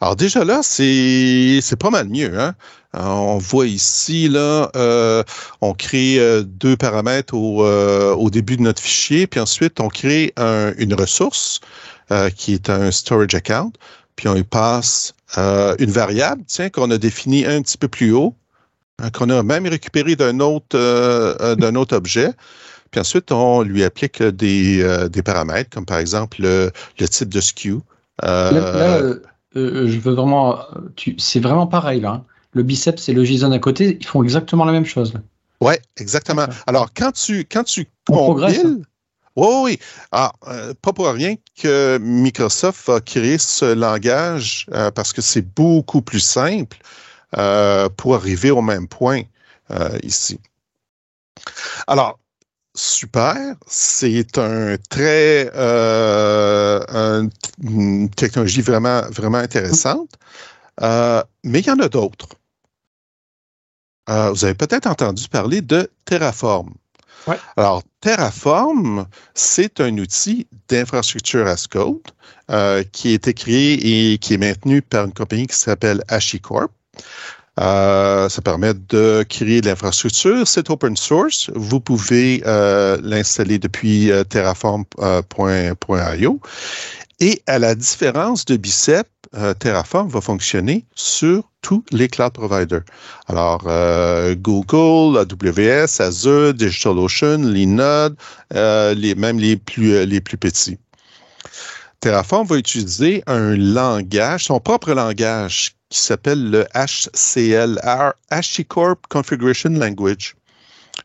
[0.00, 2.38] Alors déjà là, c'est pas mal mieux.
[2.38, 2.54] Hein?
[2.94, 5.22] on voit ici, là, euh,
[5.60, 10.32] on crée euh, deux paramètres au, au, début de notre fichier, puis ensuite, on crée
[10.36, 11.60] une ressource.
[12.12, 13.70] Euh, qui est un storage account,
[14.16, 18.12] puis on y passe euh, une variable, tiens, qu'on a définie un petit peu plus
[18.12, 18.34] haut,
[18.98, 22.30] hein, qu'on a même récupéré d'un autre, euh, d'un autre objet.
[22.90, 27.76] Puis ensuite, on lui applique des, des paramètres, comme par exemple le, type de SKU.
[28.22, 29.00] là,
[29.54, 30.58] je veux vraiment.
[31.18, 32.10] C'est vraiment pareil, là.
[32.10, 32.24] Hein.
[32.52, 35.12] Le biceps et le JSON à côté, ils font exactement la même chose.
[35.60, 36.46] Oui, exactement.
[36.66, 38.82] Alors, quand tu, quand tu compiles,
[39.40, 39.78] oui, oui.
[40.12, 45.42] Ah, euh, pas pour rien que Microsoft a créé ce langage euh, parce que c'est
[45.54, 46.76] beaucoup plus simple
[47.38, 49.22] euh, pour arriver au même point
[50.02, 50.40] ici.
[51.86, 52.18] Alors,
[52.74, 53.54] super.
[53.68, 55.48] C'est un très
[57.62, 60.10] une technologie vraiment, vraiment intéressante.
[60.80, 62.28] mais il y en a d'autres.
[64.08, 66.74] vous avez peut-être entendu parler de Terraform.
[67.56, 72.00] Alors, Terraform, c'est un outil d'infrastructure as code
[72.50, 76.70] euh, qui a été créé et qui est maintenu par une compagnie qui s'appelle HashiCorp.
[77.58, 80.46] Euh, ça permet de créer de l'infrastructure.
[80.46, 81.50] C'est open source.
[81.54, 86.40] Vous pouvez euh, l'installer depuis terraform.io.
[87.20, 92.82] Et à la différence de Bicep, euh, Terraform va fonctionner sur tous les cloud providers.
[93.28, 98.16] Alors, euh, Google, AWS, Azure, DigitalOcean, Linode,
[98.54, 100.78] euh, même les plus, les plus petits.
[102.00, 110.34] Terraform va utiliser un langage, son propre langage, qui s'appelle le HCLR, HashiCorp Configuration Language.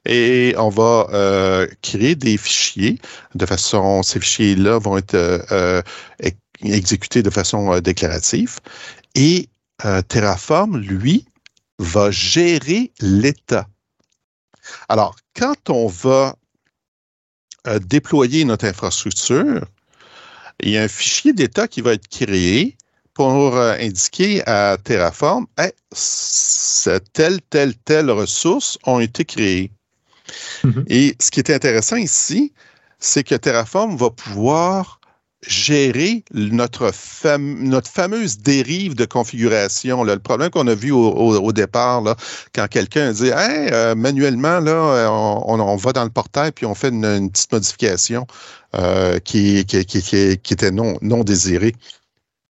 [0.05, 2.99] Et on va créer des fichiers
[3.33, 5.83] de façon, ces fichiers-là vont être
[6.63, 8.59] exécuté de façon euh, déclarative.
[9.15, 9.49] Et
[9.85, 11.25] euh, Terraform, lui,
[11.79, 13.67] va gérer l'état.
[14.89, 16.35] Alors, quand on va
[17.67, 19.65] euh, déployer notre infrastructure,
[20.61, 22.77] il y a un fichier d'état qui va être créé
[23.13, 25.47] pour indiquer à Terraform,
[27.13, 29.71] telle, telle, telle ressource ont été créées.
[30.63, 30.83] Mm-hmm.
[30.87, 32.53] Et ce qui est intéressant ici,
[32.99, 34.99] c'est que Terraform va pouvoir
[35.47, 40.03] gérer notre, fameuse dérive de configuration.
[40.03, 42.03] Le problème qu'on a vu au, départ,
[42.53, 47.29] quand quelqu'un dit hey, manuellement, là, on, va dans le portail puis on fait une,
[47.29, 48.25] petite modification
[48.75, 51.75] euh, qui, était non, désirée.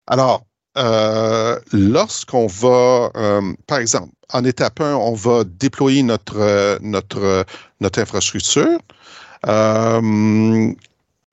[0.07, 0.45] Alors,
[0.77, 7.45] euh, lorsqu'on va, euh, par exemple, en étape 1, on va déployer notre, notre,
[7.79, 8.79] notre infrastructure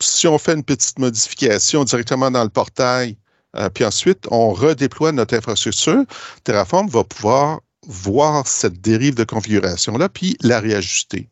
[0.02, 3.16] si on fait une petite modification directement dans le portail,
[3.56, 6.04] euh, puis ensuite on redéploie notre infrastructure,
[6.44, 11.28] Terraform va pouvoir voir cette dérive de configuration-là, puis la réajuster.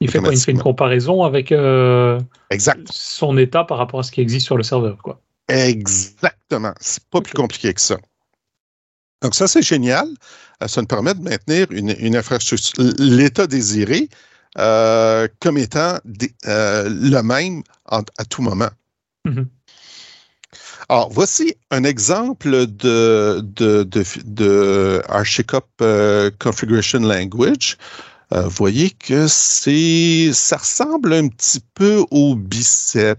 [0.00, 0.32] Il fait, quoi?
[0.32, 2.20] Il fait une comparaison avec euh,
[2.90, 4.98] son état par rapport à ce qui existe sur le serveur.
[5.02, 5.20] Quoi.
[5.48, 6.72] Exactement.
[6.80, 7.96] C'est pas plus compliqué que ça.
[9.24, 10.06] Donc ça, c'est génial.
[10.62, 14.08] Euh, ça nous permet de maintenir une infrastructure, l'état désiré,
[14.56, 15.98] euh, comme étant
[16.46, 18.70] euh, le même à tout moment.
[19.26, 19.46] Mm-hmm.
[20.88, 25.02] Alors, voici un exemple de, de, de, de
[25.80, 27.78] euh, Configuration Language.
[28.30, 33.18] vous voyez que c'est, ça ressemble un petit peu au bicep.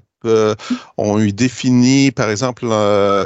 [0.97, 2.65] on lui définit, par exemple,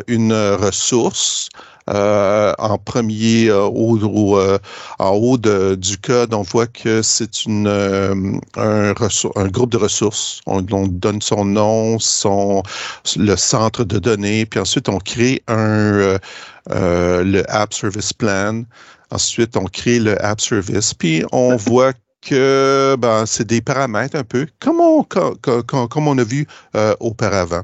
[0.07, 1.49] une ressource.
[1.89, 4.59] Euh, en premier euh, euh,
[4.99, 10.41] en haut du code, on voit que c'est une un, un, groupe de ressources.
[10.45, 12.61] On, donne son nom, son
[13.15, 16.19] le centre de données, puis ensuite on crée un
[16.69, 18.63] le App Service Plan.
[19.11, 24.23] Ensuite, on crée le App Service, puis on voit que ben, c'est des paramètres un
[24.23, 26.45] peu comme on, comme, on a vu
[26.99, 27.63] auparavant.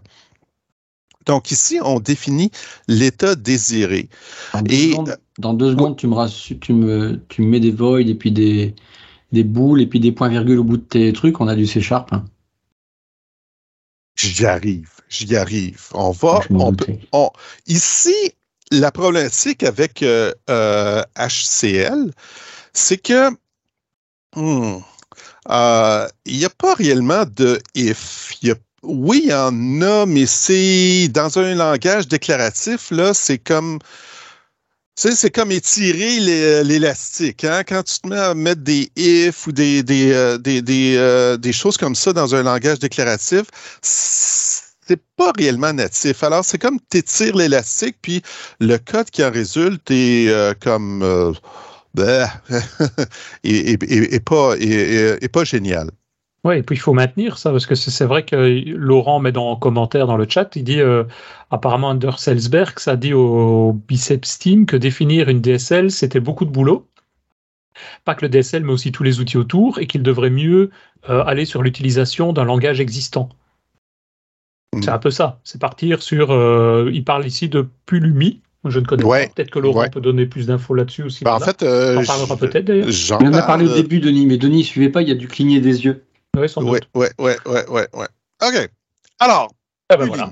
[1.26, 2.52] Donc ici, on définit
[2.88, 4.10] l'état désiré.
[4.54, 6.28] Dans deux, et, secondes, dans deux secondes, tu, me
[6.60, 8.76] tu, me, tu mets des voids et puis des,
[9.32, 11.42] des boules et puis des points-virgules au bout de tes trucs.
[11.42, 12.14] On a du C-Sharp.
[12.14, 12.26] Hein.
[14.16, 15.88] J'y arrive, j'y arrive.
[15.94, 16.40] On va.
[17.12, 17.30] On
[17.68, 18.16] ici,
[18.72, 22.12] la problématique avec HCL, euh, euh,
[22.74, 23.30] c'est que
[24.36, 24.78] hmm,
[25.50, 28.34] euh, il n'y a pas réellement de if.
[28.42, 28.56] Il n'y a
[28.86, 33.80] oui, il y en a, mais c'est dans un langage déclaratif, là, c'est comme.
[34.98, 36.20] Tu sais, c'est comme étirer
[36.64, 37.44] l'élastique.
[37.44, 37.64] Hein?
[37.68, 41.76] Quand tu te mets à mettre des if ou des, des, euh, euh, des, choses
[41.78, 43.44] comme ça dans un langage déclaratif,
[43.82, 46.24] c'est pas réellement natif.
[46.24, 48.22] Alors, c'est comme tu étires l'élastique, puis
[48.62, 51.34] le code qui en résulte est euh, comme.
[51.96, 52.30] Ben,
[53.46, 53.78] et,
[54.20, 55.92] pas, et, pas génial.
[56.46, 58.36] Oui, et puis il faut maintenir ça, parce que c'est vrai que
[58.76, 61.04] Laurent met dans commentaire dans le chat, il dit euh,
[61.50, 66.52] apparemment Anders Selsberg, ça dit au Biceps Team que définir une DSL, c'était beaucoup de
[66.52, 66.88] boulot.
[68.04, 70.70] Pas que le DSL, mais aussi tous les outils autour, et qu'il devrait mieux
[71.10, 73.30] euh, aller sur l'utilisation d'un langage existant.
[74.72, 74.84] Hmm.
[74.84, 75.40] C'est un peu ça.
[75.44, 76.30] C'est partir sur.
[76.30, 78.42] Euh, il parle ici de Pulumi.
[78.66, 79.28] Je ne connais pas.
[79.34, 81.24] Peut-être que Laurent peut donner plus d'infos là-dessus aussi.
[81.24, 82.90] Bah, en fait, on en parlera peut-être d'ailleurs.
[83.20, 85.16] On en a parlé au début, Denis, mais Denis, ne suivez pas, il y a
[85.16, 86.04] du cligner des yeux.
[86.36, 88.08] Oui, sans ouais, ouais, ouais, ouais, ouais, ouais.
[88.42, 88.70] OK.
[89.20, 89.52] Alors,
[89.90, 90.32] ah ben voilà.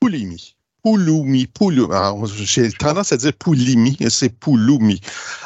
[0.00, 0.56] Poulimi.
[0.86, 2.30] Pouloumi, Pouloumi.
[2.44, 5.00] J'ai tendance à dire Poulimi, c'est Pouloumi.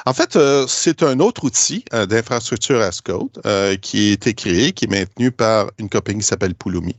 [0.04, 4.34] En fait, euh, c'est un autre outil euh, d'infrastructure as code euh, qui a été
[4.34, 6.94] créé, qui est maintenu par une compagnie qui s'appelle Pouloumi.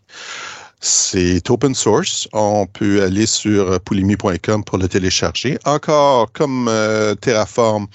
[0.80, 2.28] C'est open source.
[2.34, 5.60] On peut aller sur poulimi.com pour le télécharger.
[5.66, 6.68] Encore comme
[7.22, 7.86] Terraform,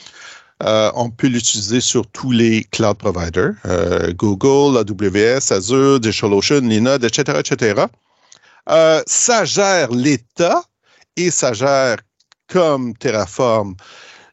[0.62, 7.04] euh, on peut l'utiliser sur tous les cloud providers, euh, Google, AWS, Azure, DigitalOcean, Linode,
[7.04, 7.84] etc., etc.
[8.70, 10.62] Euh, ça gère l'état
[11.16, 11.98] et ça gère
[12.48, 13.76] comme Terraform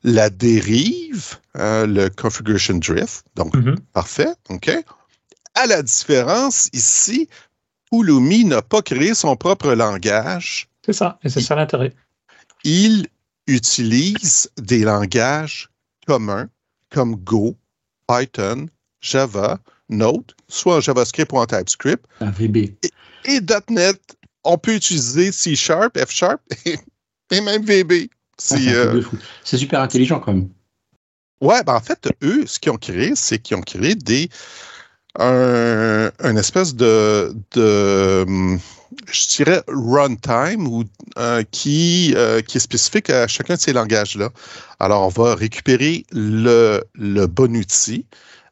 [0.04, 3.26] la dérive, le configuration drift.
[3.36, 3.78] Donc, mm-hmm.
[3.94, 4.70] parfait, OK.
[5.56, 7.30] À la différence, ici,
[7.90, 10.68] Pulumi n'a pas créé son propre langage.
[10.86, 11.94] C'est ça, et c'est ça l'intérêt.
[12.64, 13.08] Il
[13.48, 15.70] utilise des langages
[16.06, 16.50] communs
[16.90, 17.58] comme Go,
[18.08, 18.68] Python,
[19.02, 22.06] Java, Node, soit en JavaScript ou en TypeScript.
[22.22, 22.76] VB.
[23.26, 23.40] Et,
[23.70, 24.00] .NET,
[24.44, 28.10] on peut utiliser C Sharp, F Sharp et, même VB.
[28.52, 29.04] Ah, euh,
[29.44, 30.50] c'est super intelligent quand même.
[31.40, 34.30] Ouais, ben en fait, eux, ce qu'ils ont créé, c'est qu'ils ont créé des
[35.20, 38.26] un, espèce de, de
[39.12, 40.84] je dirais, runtime ou,
[41.18, 44.30] euh, qui, euh, qui est spécifique à chacun de ces langages-là.
[44.80, 48.06] Alors, on va récupérer le, le, bon outil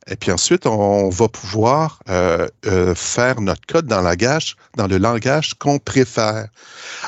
[0.07, 2.47] et puis ensuite, on va pouvoir euh,
[2.95, 6.47] faire notre code dans, dans le langage qu'on préfère.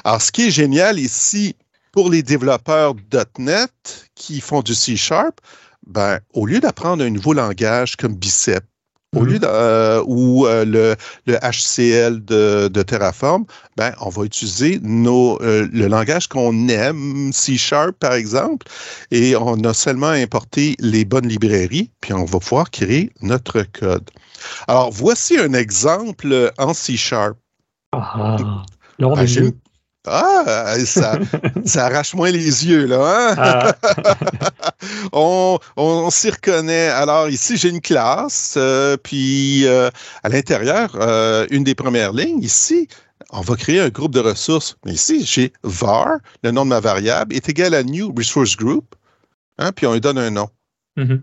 [0.04, 1.56] Alors, ce qui est génial ici
[1.92, 2.96] pour les développeurs
[3.40, 3.72] .NET
[4.16, 5.40] qui font du C Sharp,
[5.88, 8.64] ben, au lieu d'apprendre un nouveau langage comme Bicep
[9.14, 9.28] Au mhm.
[9.28, 10.96] lieu de, ou le,
[11.26, 13.46] le, HCL de, de, Terraform,
[13.78, 18.68] ben, on va utiliser nos, le langage qu'on aime, C Sharp par exemple,
[19.12, 24.10] et on a seulement importé les bonnes librairies, puis on va pouvoir créer notre code.
[24.68, 27.38] Alors, voici un exemple en C Sharp.
[27.92, 28.38] Ah,
[30.06, 31.18] ah, ça,
[31.66, 33.32] ça arrache moins les yeux, là.
[33.32, 33.36] Hein?
[33.38, 33.76] Ah.
[35.14, 36.90] on, s'y reconnaît.
[36.90, 39.90] Alors, ici, j'ai une classe, euh, puis euh,
[40.24, 42.88] à l'intérieur, euh, une des premières lignes, ici,
[43.30, 44.76] on va créer un groupe de ressources.
[44.86, 48.96] Mais ici, j'ai var, le nom de ma variable, est égal à new resource group,
[49.58, 50.50] hein, puis on lui donne un nom.
[50.98, 51.22] Mm-hmm.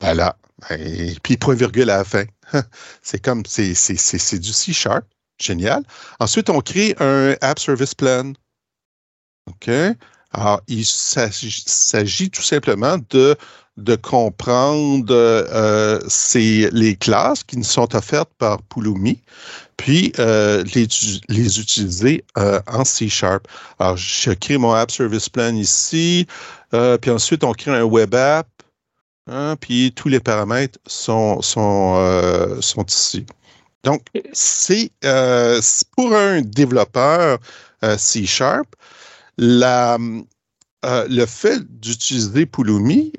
[0.00, 0.36] Voilà.
[0.70, 2.24] Et puis, point virgule à la fin.
[3.02, 5.04] c'est comme, c'est du C-sharp.
[5.40, 5.82] Génial.
[6.20, 8.32] Ensuite, on crée un App Service Plan.
[9.48, 9.70] OK?
[10.32, 13.36] Alors, il s'agit tout simplement de,
[13.76, 16.00] de comprendre euh,
[16.72, 19.20] les classes qui nous sont offertes par Pulumi,
[19.76, 20.88] puis euh, les,
[21.28, 23.46] les, utiliser euh, en C Sharp.
[23.78, 26.26] Alors, je crée mon App Service Plan ici,
[26.70, 28.48] puis ensuite, on crée un Web App,
[29.28, 33.24] hein, puis tous les paramètres sont, sont, sont ici.
[33.84, 35.60] Donc, c'est euh,
[35.96, 37.38] pour un développeur
[37.84, 38.66] euh, C Sharp,
[39.36, 39.98] la,
[40.84, 43.12] euh, le fait d'utiliser Pulumi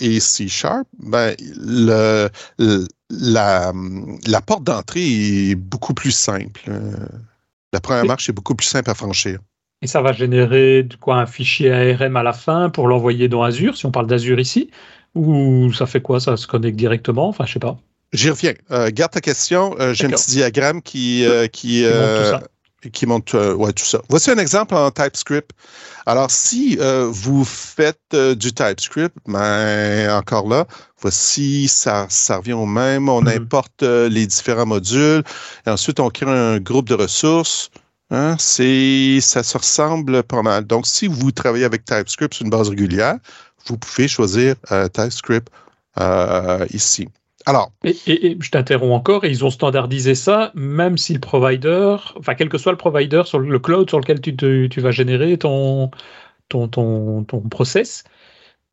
[0.00, 2.28] et C Sharp, ben, le,
[3.10, 3.72] la,
[4.26, 6.60] la, porte d'entrée est beaucoup plus simple.
[7.72, 9.38] La première marche est beaucoup plus simple à franchir.
[9.82, 13.76] Et ça va générer quoi, un fichier ARM à la fin pour l'envoyer dans Azure,
[13.76, 14.70] si on parle d'Azure ici?
[15.14, 17.28] Ou ça fait quoi Ça se connecte directement?
[17.28, 17.78] Enfin, je sais pas.
[18.12, 18.54] J'y reviens.
[18.72, 19.76] Euh, garde ta question.
[19.78, 21.84] Euh, j'ai un petit diagramme qui, euh, qui,
[22.92, 24.00] qui montre, ouais, tout ça.
[24.08, 25.50] Voici un exemple en TypeScript.
[26.06, 26.76] Alors, si
[27.10, 30.66] vous faites du TypeScript, ben, encore là,
[31.00, 33.08] voici, ça, ça revient au même.
[33.08, 33.36] On mm-hmm.
[33.36, 35.22] importe les différents modules
[35.66, 37.70] et ensuite on crée un groupe de ressources.
[38.12, 40.64] Hein, c'est, ça se ressemble pas mal.
[40.64, 43.18] Donc, si vous travaillez avec TypeScript sur une base régulière,
[43.66, 44.56] vous pouvez choisir
[44.92, 45.48] TypeScript
[46.72, 47.06] ici.
[47.46, 47.72] Alors.
[47.84, 52.48] Et, je t'interromps encore, et ils ont standardisé ça, même si le provider, enfin, quel
[52.48, 55.90] que soit le provider sur le cloud sur lequel tu, tu vas générer ton,
[56.48, 58.04] ton, ton, ton, process.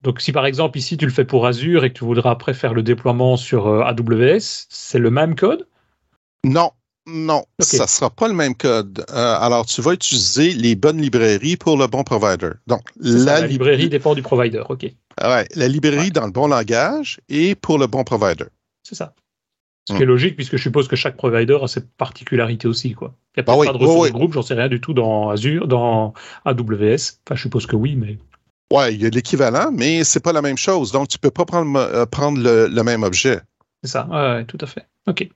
[0.01, 2.53] Donc, si par exemple ici tu le fais pour Azure et que tu voudras après
[2.53, 5.67] faire le déploiement sur euh, AWS, c'est le même code?
[6.43, 6.71] Non,
[7.07, 9.05] non, ça ne sera pas le même code.
[9.09, 12.51] Euh, alors, tu vas utiliser les bonnes librairies pour le bon provider.
[12.67, 14.83] Donc, la, librairie dépend du provider, OK.
[15.23, 18.45] Ouais, la librairie dans le bon langage et pour le bon provider.
[18.87, 19.13] C'est ça.
[19.89, 22.93] Ce qui est logique, puisque je suppose que chaque provider a ses particularités aussi.
[22.93, 23.13] Quoi.
[23.35, 25.67] Il n'y a bah pas, de ressources groupe, j'en sais rien du tout dans Azure,
[25.67, 27.19] dans AWS.
[27.25, 28.17] Enfin, je suppose que oui, mais.
[28.73, 30.91] Ouais, il y a l'équivalent, mais c'est pas la même chose.
[30.91, 33.39] Donc, tu peux pas prendre, euh, prendre le, même objet.
[33.83, 34.85] C'est ça, ouais, tout à fait.
[35.07, 35.29] OK.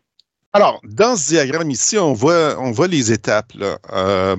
[0.52, 3.54] Alors, dans ce diagramme ici, on voit, on voit les étapes.
[3.54, 3.78] Là.
[3.94, 4.36] Euh,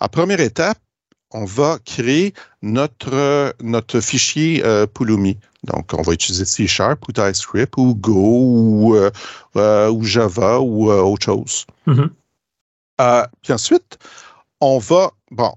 [0.00, 0.78] en première étape,
[1.32, 5.38] on va créer notre, notre fichier euh, Pulumi.
[5.64, 9.10] Donc, on va utiliser C Sharp ou TypeScript ou Go ou, euh,
[9.56, 11.66] euh, Java ou autre chose.
[11.86, 13.28] Mm-hmm.
[13.42, 13.98] puis ensuite,
[14.60, 15.52] on va, bon,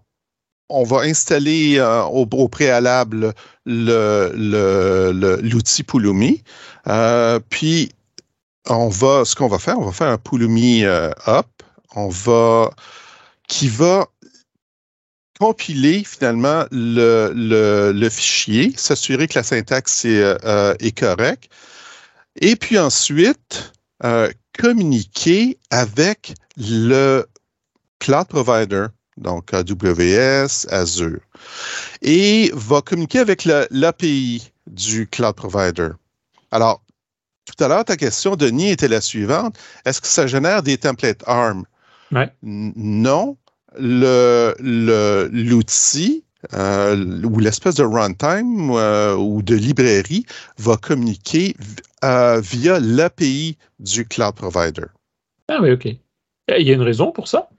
[0.70, 1.80] on va installer
[2.12, 3.34] au, préalable
[3.66, 4.24] l'outil
[5.84, 6.44] Pulumi.
[7.50, 7.92] puis,
[8.68, 11.48] on va, ce qu'on va faire, on va faire un Pulumi up.
[11.96, 12.72] On va,
[13.48, 14.08] qui va
[15.40, 21.52] compiler finalement le, fichier, s'assurer que la syntaxe est, euh, correcte,
[22.40, 27.26] et puis ensuite euh, communiquer avec le
[28.00, 31.22] cloud provider, donc AWS, Azure,
[32.02, 35.90] et va communiquer avec l'API du cloud provider.
[36.52, 36.82] Alors,
[37.46, 39.58] tout à l'heure, ta question, Denis, était la suivante.
[39.86, 41.66] Est-ce que ça génère des templates ARM?
[42.42, 43.38] Non,
[43.80, 44.56] le,
[45.32, 50.26] l'outil euh, ou l'espèce de runtime euh, ou de librairie
[50.58, 51.56] va communiquer
[52.04, 54.86] euh, via l'API du cloud provider.
[55.48, 55.86] Ah oui, OK.
[55.86, 57.50] Il y a une raison pour ça?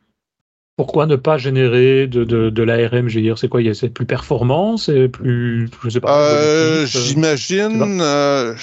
[0.76, 4.04] Pourquoi ne pas générer de, de, de l'ARM Je veux dire, c'est quoi C'est plus
[4.04, 5.70] performant C'est plus.
[5.82, 6.20] Je sais pas.
[6.20, 7.98] Euh, j'imagine.
[8.02, 8.54] Euh,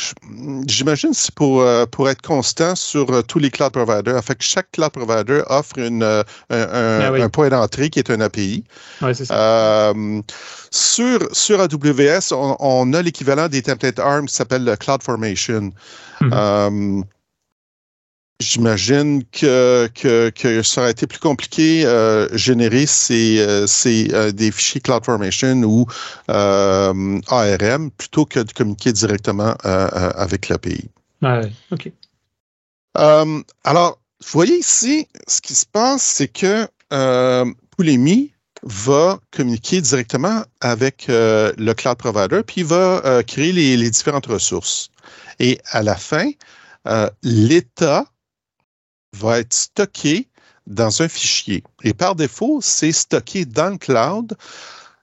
[0.68, 4.16] j'imagine c'est pour, euh, pour être constant sur tous les cloud providers.
[4.16, 8.22] En fait, chaque cloud provider offre une, un, ah un, point d'entrée qui est un
[8.22, 8.64] API.
[9.02, 9.92] Oui, c'est ça.
[10.70, 15.72] sur, sur AWS, on, a l'équivalent des templates ARM qui s'appelle le CloudFormation.
[16.22, 17.02] Mm
[18.44, 24.82] J'imagine que, que, ça aurait été plus compliqué euh, générer ces, euh, euh, des fichiers
[24.82, 25.86] CloudFormation ou
[26.28, 30.90] ARM plutôt que de communiquer directement avec l'API.
[31.22, 31.42] Ah
[31.72, 31.90] OK.
[32.96, 37.46] alors, vous voyez ici, ce qui se passe, c'est que euh,
[38.64, 44.90] va communiquer directement avec le cloud provider, puis il va créer les, différentes ressources.
[45.40, 46.30] Et à la fin,
[47.24, 48.06] l'état
[49.14, 50.28] va être stocké
[50.68, 51.64] dans un fichier.
[51.84, 54.36] Et par défaut, c'est stocké dans le cloud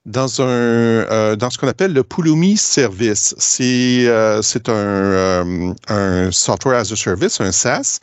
[0.07, 3.35] dans euh, ce qu'on appelle le Pulumi Service.
[3.39, 8.01] C'est euh, euh, un software as a service, un SaaS,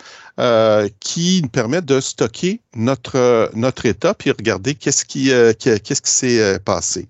[1.00, 6.60] qui nous permet de stocker notre notre état puis regarder qu'est-ce qui qu'est-ce qui s'est
[6.60, 7.08] passé.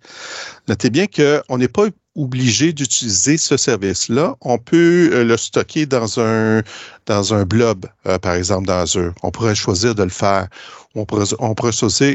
[0.70, 1.88] Notez bien qu'on n'est pas
[2.18, 4.36] obligé d'utiliser ce service-là.
[4.42, 6.64] On peut le stocker dans un
[7.06, 7.86] dans un blob,
[8.22, 9.14] par exemple dans Azure.
[9.24, 10.48] On pourrait choisir de le faire
[10.98, 11.06] on
[11.56, 11.72] pourrait,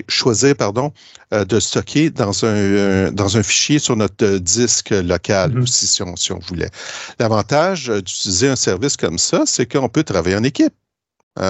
[0.09, 0.93] choisir, pardon,
[1.33, 5.63] euh, de stocker dans un, euh, dans un fichier sur notre disque local mm-hmm.
[5.63, 6.71] aussi, si on, si on voulait.
[7.19, 10.75] L'avantage euh, d'utiliser un service comme ça, c'est qu'on peut travailler en équipe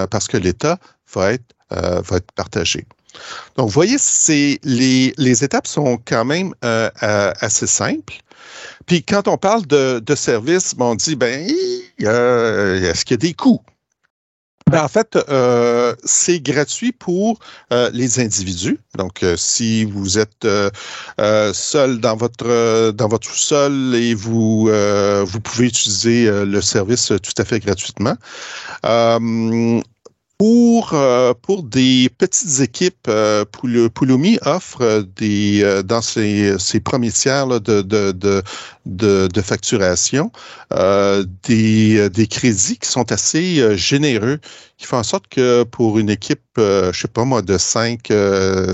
[0.09, 0.79] parce que l'État
[1.13, 2.85] va être, va être partagé.
[3.57, 3.97] Donc, vous voyez,
[4.63, 8.13] les, les étapes sont quand même assez simples.
[8.85, 13.33] Puis quand on parle de, de service, on dit, ben, est-ce qu'il y a des
[13.33, 13.61] coûts?
[14.73, 17.37] Ben, en fait, euh, c'est gratuit pour
[17.71, 18.79] euh, les individus.
[18.97, 20.47] Donc, euh, si vous êtes
[21.53, 24.69] seul dans votre dans votre sous-sol et vous
[25.25, 28.15] vous pouvez utiliser le service tout à fait gratuitement.
[30.39, 37.11] Pour, euh, pour des petites équipes, euh, Pulumi offre des, euh, dans ses, ses premiers
[37.11, 38.43] tiers de, de, de,
[38.85, 40.31] de, facturation
[41.47, 44.39] des, des crédits qui sont assez généreux,
[44.77, 48.11] qui font en sorte que pour une équipe, je sais pas moi, de cinq,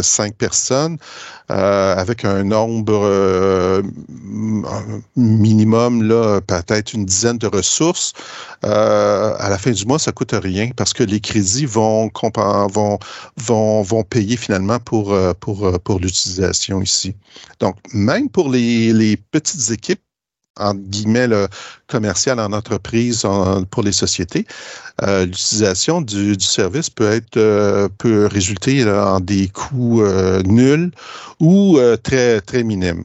[0.02, 0.98] cinq personnes,
[1.48, 3.82] avec un nombre
[5.16, 8.14] minimum, là, peut-être une dizaine de ressources,
[8.64, 12.10] à la fin du mois, ça coûte rien parce que les crédits vont,
[12.74, 13.00] vont,
[13.38, 17.16] vont, vont payer finalement pour, euh, pour, euh, pour l'utilisation ici.
[17.60, 20.02] Donc, même pour les, les petites équipes,
[20.60, 21.48] en guillemets, le
[21.88, 23.26] commercial en entreprise
[23.72, 24.46] pour les sociétés,
[25.02, 30.04] euh, l'utilisation du, service peut être peut résulter en des coûts
[30.46, 30.92] nuls
[31.40, 33.04] ou très très minimes.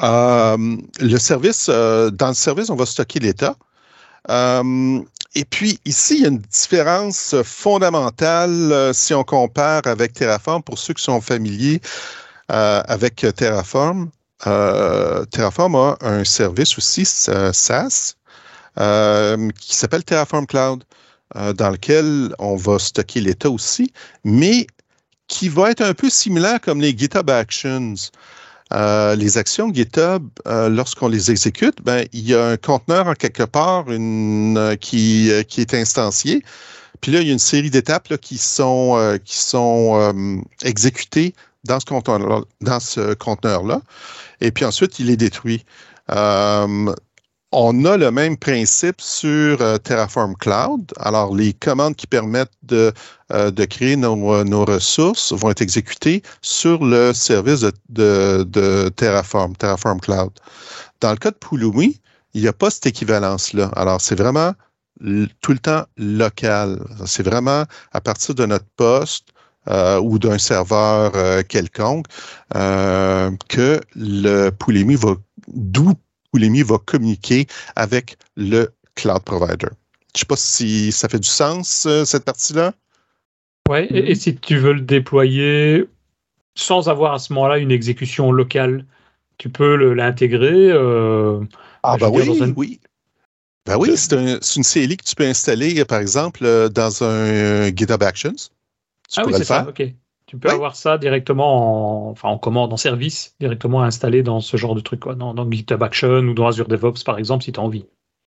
[0.00, 3.56] le service, dans le service, on va stocker l'état.
[5.34, 10.62] Et puis ici, il y a une différence fondamentale euh, si on compare avec Terraform.
[10.62, 11.80] Pour ceux qui sont familiers
[12.50, 14.10] euh, avec Terraform,
[14.46, 18.14] euh, Terraform a un service aussi SaaS
[18.76, 20.84] qui s'appelle Terraform Cloud,
[21.34, 23.92] dans lequel on va stocker l'état aussi,
[24.24, 24.66] mais
[25.26, 27.94] qui va être un peu similaire comme les GitHub Actions.
[28.72, 33.14] Euh, les actions GitHub, euh, lorsqu'on les exécute, ben, il y a un conteneur en
[33.14, 36.42] quelque part euh, qui, est instancié.
[37.00, 39.20] Puis là, il y a une série d'étapes qui sont
[40.64, 41.34] exécutées
[41.68, 42.40] dans ce conteneur-là.
[42.60, 43.80] Dans ce conteneur-là.
[44.40, 45.64] Et puis ensuite, il est détruit
[47.52, 50.92] on a le même principe sur euh, Terraform Cloud.
[50.98, 52.92] Alors, les commandes qui permettent de,
[53.32, 58.90] euh, de créer nos, euh, nos, ressources vont être exécutées sur le service de, de,
[58.90, 60.32] Terraform, Terraform Cloud.
[61.00, 62.00] Dans le cas de Pulumi,
[62.34, 63.70] il n'y a pas cette équivalence-là.
[63.74, 64.52] Alors, c'est vraiment
[65.40, 66.84] tout le temps local.
[67.06, 69.28] C'est vraiment à partir de notre poste
[69.68, 71.12] euh, ou d'un serveur
[71.46, 72.06] quelconque
[72.54, 75.16] euh, que le Pulumi va
[75.48, 75.94] d'où
[76.32, 77.46] Oulemi va communiquer
[77.76, 79.68] avec le cloud provider.
[80.14, 82.74] Je ne sais pas si ça fait du sens, euh, cette partie-là.
[83.68, 85.84] Oui, et, si tu veux le déployer
[86.54, 88.84] sans avoir à ce moment-là une exécution locale,
[89.36, 90.70] tu peux l'intégrer.
[90.70, 91.40] Euh,
[91.82, 92.80] ah, bah oui, oui.
[93.66, 98.02] Ben oui, c'est une CLI que tu peux installer, par exemple, euh, dans un GitHub
[98.02, 98.34] Actions.
[99.16, 99.82] Ah oui, c'est ça, ok.
[100.26, 104.58] Tu peux avoir ça directement en, enfin, en commande, en service, directement installé dans ce
[104.58, 107.52] genre de truc, quoi, dans, dans GitHub Action ou dans Azure DevOps, par exemple, si
[107.52, 107.86] tu as envie.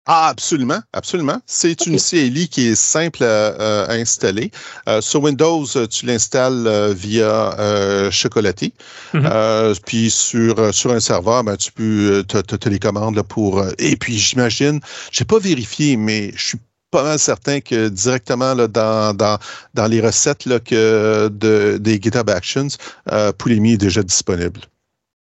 [0.09, 1.41] Ah, absolument, absolument.
[1.47, 4.53] C'est une CLI qui est simple à, installer.
[4.89, 8.73] Euh, sur Windows, tu l'installes via euh, Chocolatey.
[9.15, 9.81] Mm-hmm.
[9.85, 13.65] puis sur, sur un serveur, ben, tu peux te, pour.
[13.79, 16.59] et puis j'imagine, j'ai pas vérifié, mais je suis
[16.91, 19.39] pas mal certain que directement là, dans, dans,
[19.75, 22.69] dans les recettes là, que de, des GitHub Actions,
[23.13, 24.61] euh, Poulemi est déjà disponible.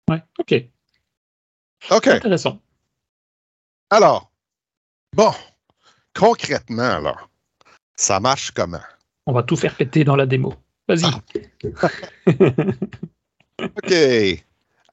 [0.08, 0.54] Ouais, OK.
[1.90, 2.06] OK.
[2.06, 2.60] Intéressant.
[3.90, 4.30] Alors,
[5.14, 5.32] bon,
[6.14, 7.28] concrètement, alors,
[7.96, 8.80] ça marche comment?
[9.26, 10.54] On va tout faire péter dans la démo.
[10.88, 11.04] Vas-y.
[11.04, 11.20] Ah.
[13.62, 14.44] OK.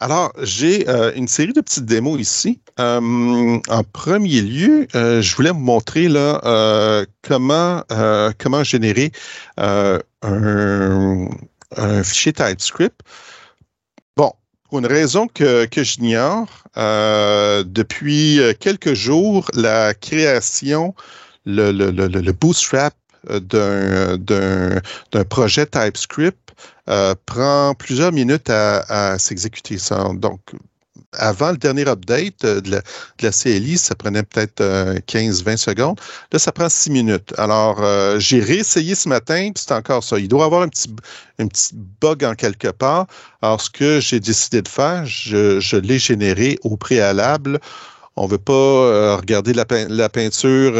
[0.02, 2.60] Alors, j'ai euh, une série de petites démos ici.
[2.80, 6.08] Euh, en premier lieu, euh, je voulais vous montrer
[7.22, 7.84] comment,
[8.64, 9.12] générer
[9.58, 10.00] un,
[12.04, 13.00] fichier TypeScript.
[14.18, 14.34] Bon,
[14.66, 20.94] pour une raison que, que j'ignore, depuis quelques jours, la création,
[21.46, 22.94] le, le, le, le bootstrap
[23.30, 24.82] d'un
[25.30, 26.45] projet TypeScript
[26.88, 29.78] euh, prend plusieurs minutes à, s'exécuter.
[30.14, 30.40] Donc,
[31.14, 32.80] avant le dernier update euh, de
[33.22, 34.62] la, CLI, ça prenait peut-être
[35.08, 36.00] 15-20 euh, secondes.
[36.32, 37.34] Là, ça prend 6 minutes.
[37.40, 37.82] Alors,
[38.20, 40.20] j'ai réessayé ce matin, puis c'est encore ça.
[40.20, 40.94] Il doit y avoir un petit,
[41.40, 43.08] un petit bug en quelque part.
[43.42, 47.60] Alors, ce que j'ai décidé de faire, je, l'ai généré au préalable.
[48.16, 49.66] On ne veut pas regarder la,
[50.10, 50.76] peinture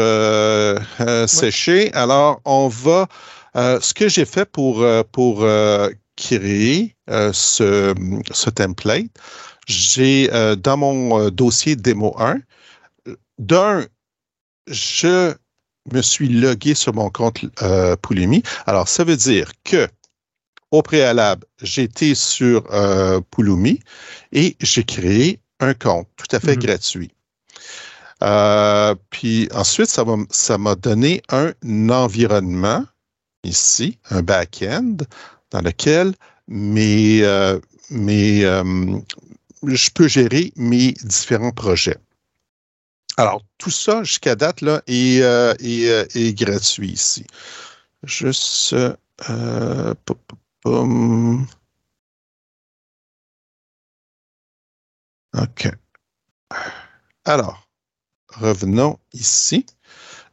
[1.26, 1.92] sécher.
[1.94, 3.08] Alors, on va
[3.56, 7.94] euh, ce que j'ai fait pour, euh, pour euh, créer ce,
[8.32, 9.06] ce, template,
[9.66, 10.28] j'ai
[10.58, 12.38] dans mon dossier démo 1,
[13.38, 13.86] d'un,
[14.66, 15.34] je
[15.92, 17.96] me suis logué sur mon compte euh,
[18.66, 19.86] Alors, ça veut dire que
[20.70, 23.20] au préalable, j'étais sur euh,
[24.32, 26.66] et j'ai créé un compte tout à fait mm-hmm.
[26.66, 27.12] gratuit.
[29.10, 29.88] puis ensuite,
[30.30, 31.52] ça m'a donné un
[31.90, 32.84] environnement
[33.46, 34.96] ici, un back-end
[35.50, 36.14] dans lequel
[36.48, 37.58] mes, euh,
[37.92, 38.98] euh,
[39.64, 41.98] je peux gérer mes différents projets.
[43.16, 47.26] Alors, tout ça, jusqu'à date, là, est, euh, est, gratuit ici.
[48.02, 48.74] Juste.
[55.34, 55.68] OK.
[57.24, 57.68] Alors,
[58.28, 59.66] revenons ici.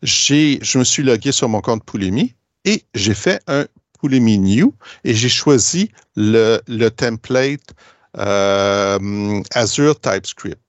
[0.01, 2.35] Je me suis logué sur mon compte Poulemi
[2.65, 3.65] et j'ai fait un
[3.99, 7.73] Pulumi New et j'ai choisi le, le template
[8.17, 10.59] euh, Azure TypeScript.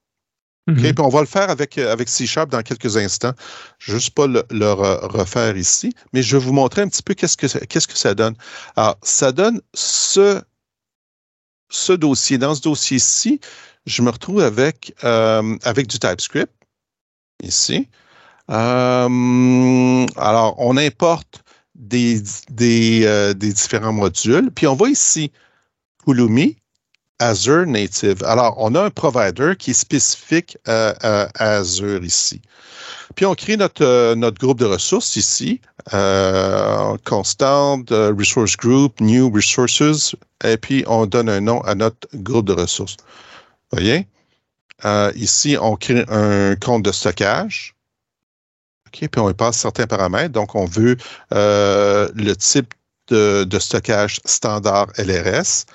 [0.67, 0.95] Mhm.
[0.99, 3.35] on va le faire avec, avec C Sharp dans quelques instants.
[3.79, 7.47] Juste pas le, refaire ici, mais je vais vous montrer un petit peu qu'est-ce que,
[7.67, 8.35] qu'est-ce que ça donne.
[8.77, 10.41] Alors, ça donne ce,
[11.69, 12.39] ce dossier.
[12.39, 13.41] Dans ce dossier-ci,
[13.85, 16.53] je me retrouve avec, euh, avec du TypeScript,
[17.43, 17.89] ici.
[18.51, 21.44] Euh, alors, on importe
[21.75, 22.23] des,
[23.05, 24.51] euh, des, différents modules.
[24.55, 25.33] Puis on voit ici
[26.05, 26.57] Pulumi,
[27.19, 28.23] Azure Native.
[28.25, 32.41] Alors, on a un provider qui est spécifique à, Azure ici.
[33.15, 35.61] Puis on crée notre, euh, notre groupe de ressources ici,
[35.93, 42.47] euh, Constant, Resource Group, New Resources, et puis on donne un nom à notre groupe
[42.47, 42.97] de ressources.
[43.71, 44.07] Vous voyez?
[45.15, 47.74] ici, on crée un compte de stockage
[48.95, 50.33] puis on passe certains paramètres.
[50.33, 50.97] Donc, on veut
[51.33, 52.73] euh, le type
[53.09, 55.67] de, stockage standard LRS,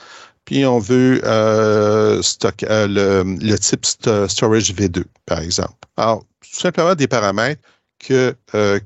[0.45, 2.21] puis on veut euh,
[2.63, 5.73] euh, le, type storage V2, par exemple.
[5.97, 7.61] Alors, tout simplement des paramètres
[7.99, 8.35] que,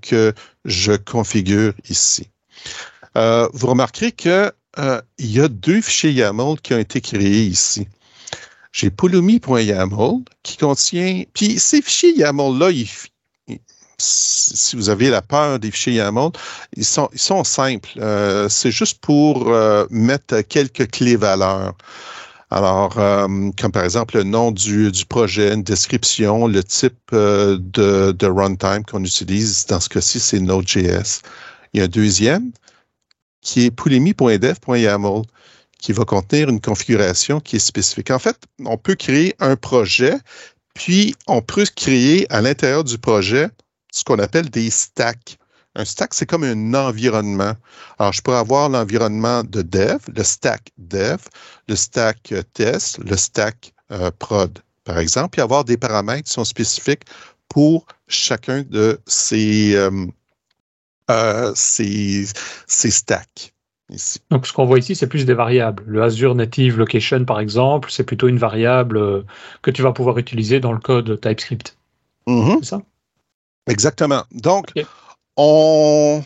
[0.02, 0.34] que
[0.66, 2.28] je configure ici.
[3.16, 4.52] vous remarquerez qu'il
[5.20, 7.88] il y a deux fichiers YAML qui ont été créés ici.
[8.74, 12.90] J'ai pulumi.yaml qui contient, puis ces fichiers YAML-là, ils,
[14.04, 16.30] si vous avez la peur des fichiers YAML,
[16.76, 17.89] ils sont, simples.
[17.97, 21.74] Euh, c'est juste pour euh, mettre quelques clés valeurs.
[22.51, 23.28] Alors, euh,
[23.60, 29.66] comme par exemple le nom du, projet, une description, le type de, runtime qu'on utilise.
[29.66, 31.22] Dans ce cas-ci, c'est Node.js.
[31.74, 32.51] Il y a un deuxième
[33.41, 35.24] qui est poulemi.dev.yaml
[35.80, 38.12] qui va contenir une configuration qui est spécifique.
[38.12, 40.16] En fait, on peut créer un projet,
[40.76, 43.49] puis on peut créer à l'intérieur du projet
[43.94, 45.38] ce qu'on appelle des stacks.
[45.76, 47.54] Un stack, c'est comme un environnement.
[47.98, 51.18] Alors, je pourrais avoir l'environnement de dev, le stack dev,
[51.68, 56.44] le stack test, le stack euh, prod, par exemple, et avoir des paramètres qui sont
[56.44, 57.04] spécifiques
[57.50, 60.06] pour chacun de ces, euh,
[61.10, 62.28] euh, ces,
[62.68, 63.54] ces stacks.
[63.89, 64.20] Ici.
[64.32, 65.84] Donc, ce qu'on voit ici, c'est plus des variables.
[65.86, 69.26] Le Azure Native Location, par exemple, c'est plutôt une variable
[69.62, 71.78] que tu vas pouvoir utiliser dans le code TypeScript.
[72.28, 72.58] Mm-hmm.
[72.60, 72.82] C'est ça?
[73.68, 74.24] Exactement.
[74.32, 74.72] Donc,
[75.38, 76.24] on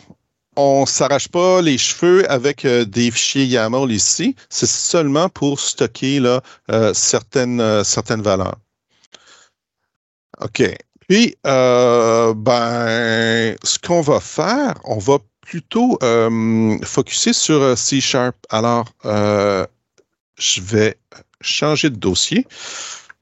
[0.58, 4.36] on s'arrache pas les cheveux avec euh, des fichiers YAML ici.
[4.50, 8.58] C'est seulement pour stocker là, euh, certaines, euh, certaines valeurs.
[10.42, 10.64] OK.
[11.08, 12.36] Puis, ben,
[13.64, 15.98] ce qu'on va faire, on va plutôt
[16.84, 18.36] focuser sur C Sharp.
[18.50, 20.98] Alors, je vais
[21.40, 22.46] changer de dossier.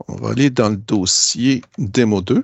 [0.07, 2.43] On va aller dans le dossier démo 2.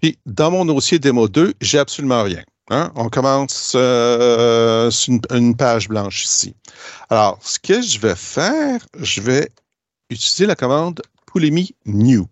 [0.00, 2.42] Puis, dans mon dossier démo 2, j'ai absolument rien.
[2.70, 2.92] Hein?
[2.96, 6.54] On commence euh, sur une, page blanche ici.
[7.08, 9.50] Alors, ce que je vais faire, je vais
[10.10, 11.00] utiliser la commande
[11.32, 12.26] Pulumi New.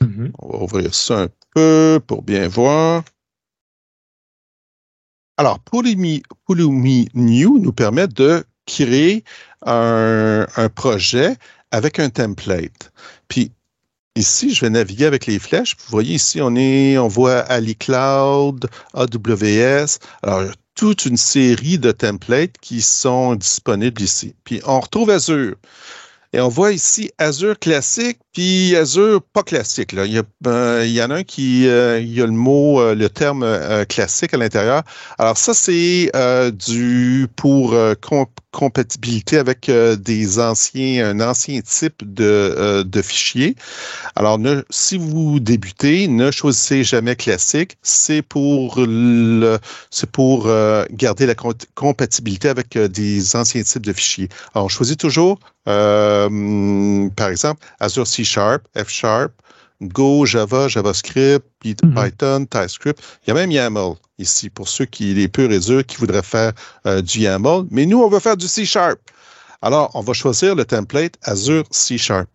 [0.00, 0.32] Mm-hmm.
[0.38, 3.04] On va ouvrir ça un peu pour bien voir.
[5.36, 6.22] Alors, Pulumi,
[7.14, 9.24] New nous permet de créer
[9.66, 11.36] un, un projet
[11.70, 12.92] avec un template.
[13.28, 13.52] Puis
[14.16, 15.74] Ici, je vais naviguer avec les flèches.
[15.76, 19.98] Vous voyez ici, on est, on voit AliCloud, AWS.
[20.22, 24.36] Alors, toute une série de templates qui sont disponibles ici.
[24.44, 25.56] Puis, on retrouve Azure.
[26.32, 29.92] Et on voit ici Azure classique, puis Azure pas classique.
[29.92, 30.04] Là.
[30.04, 32.80] Il, y euh, il y en a un qui euh, il y a le mot,
[32.80, 33.46] euh, le terme
[33.88, 34.82] classique à l'intérieur.
[35.18, 36.10] Alors ça, c'est
[36.52, 37.76] du pour
[38.54, 43.56] compatibilité avec des anciens, un ancien type de, de fichier.
[44.16, 47.76] Alors, ne, si vous débutez, ne choisissez jamais classique.
[47.82, 49.58] C'est pour le,
[49.90, 50.48] c'est pour
[50.92, 51.34] garder la
[51.74, 54.28] compatibilité avec des anciens types de fichiers.
[54.54, 55.38] Alors, on choisit toujours
[55.68, 59.32] euh, par exemple, Azure C Sharp, F Sharp,
[59.82, 61.94] Go, Java, JavaScript, mhm.
[61.94, 63.02] Python, TypeScript.
[63.24, 66.22] Il y a même YAML ici pour ceux qui, les purs et durs, qui voudraient
[66.22, 66.52] faire
[66.86, 67.64] euh, du YAML.
[67.70, 68.98] Mais nous, on veut faire du C Sharp.
[69.62, 72.28] Alors, on va choisir le template Azure C Sharp.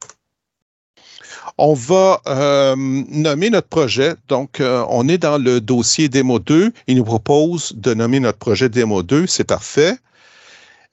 [1.57, 4.15] On va euh, nommer notre projet.
[4.29, 6.71] Donc, on est dans le dossier Démo 2.
[6.87, 9.27] Il nous propose de nommer notre projet Démo 2.
[9.27, 9.97] C'est parfait.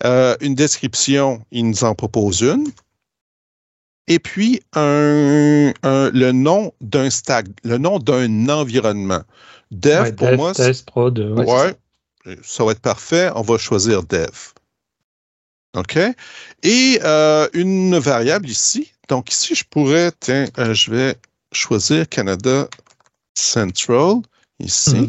[0.05, 2.70] Euh, une description, il nous en propose une.
[4.09, 9.23] Et puis, un, le nom d'un stack, le nom d'un environnement.
[9.73, 11.77] Dev, pour moi, test, prod, ouais,
[12.43, 13.31] ça va être parfait.
[13.35, 14.53] On va choisir dev.
[15.77, 15.99] OK?
[16.63, 18.93] Et euh, une variable ici.
[19.09, 21.17] Donc, ici, je pourrais, tiens, euh, je vais
[21.53, 22.69] choisir Canada
[23.35, 24.17] Central,
[24.59, 24.97] ici.
[24.97, 25.09] Mhm.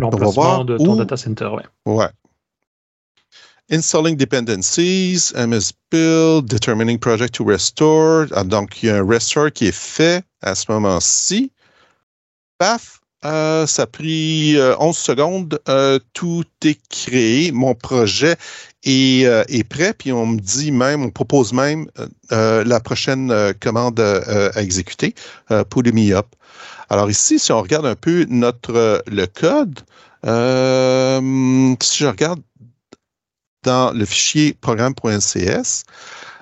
[0.00, 1.64] L'emplacement de ton data center, ouais.
[1.86, 2.08] Ouais.
[3.70, 8.26] Installing dependencies, MS Build, determining project to restore.
[8.36, 11.50] Ah, donc, il y a un restore qui est fait à ce moment-ci.
[12.58, 15.58] Paf, euh, ça a pris 11 euh, secondes.
[15.70, 17.52] Euh, tout est créé.
[17.52, 18.36] Mon projet
[18.82, 19.94] est, prêt.
[19.94, 21.86] Puis on me dit même, on propose même
[22.30, 25.14] la prochaine commande à exécuter,
[25.70, 26.26] pull me up.
[26.90, 29.80] Alors ici, si on regarde un peu notre le code,
[31.82, 32.42] si je regarde
[33.64, 35.84] dans le fichier programme.cs.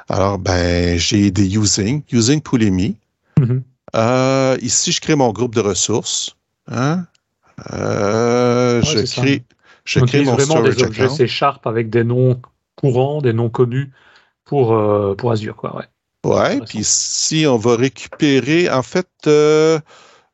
[0.09, 2.97] Alors, ben, j'ai des using, using Pulemi.
[3.41, 3.63] Mm-hmm.
[3.97, 6.37] Euh, ici, je crée mon groupe de ressources.
[6.71, 7.07] Hein.
[7.73, 9.45] Euh, je crée,
[9.85, 12.41] je crée mon vraiment des objets C Sharp avec des noms
[12.77, 13.93] courants, des noms connus
[14.45, 15.77] pour, euh, pour Azure, quoi.
[15.77, 15.85] Ouais.
[16.25, 19.09] Ouais, puis ici, on va récupérer, en fait,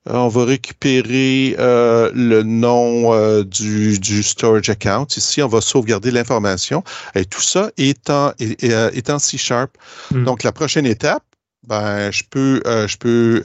[0.08, 5.06] on va récupérer euh, le nom euh, du, storage account.
[5.16, 6.82] Ici, on va sauvegarder l'information.
[7.14, 9.76] Et tout ça est en, est, C Sharp.
[10.10, 10.24] Hmm.
[10.24, 11.24] Donc, la prochaine étape,
[11.66, 13.42] ben, je peux, je peux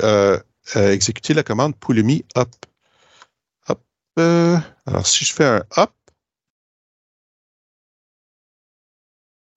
[0.76, 2.49] exécuter la commande pulumi up.
[3.70, 3.80] up
[4.86, 5.91] alors, si je fais un up,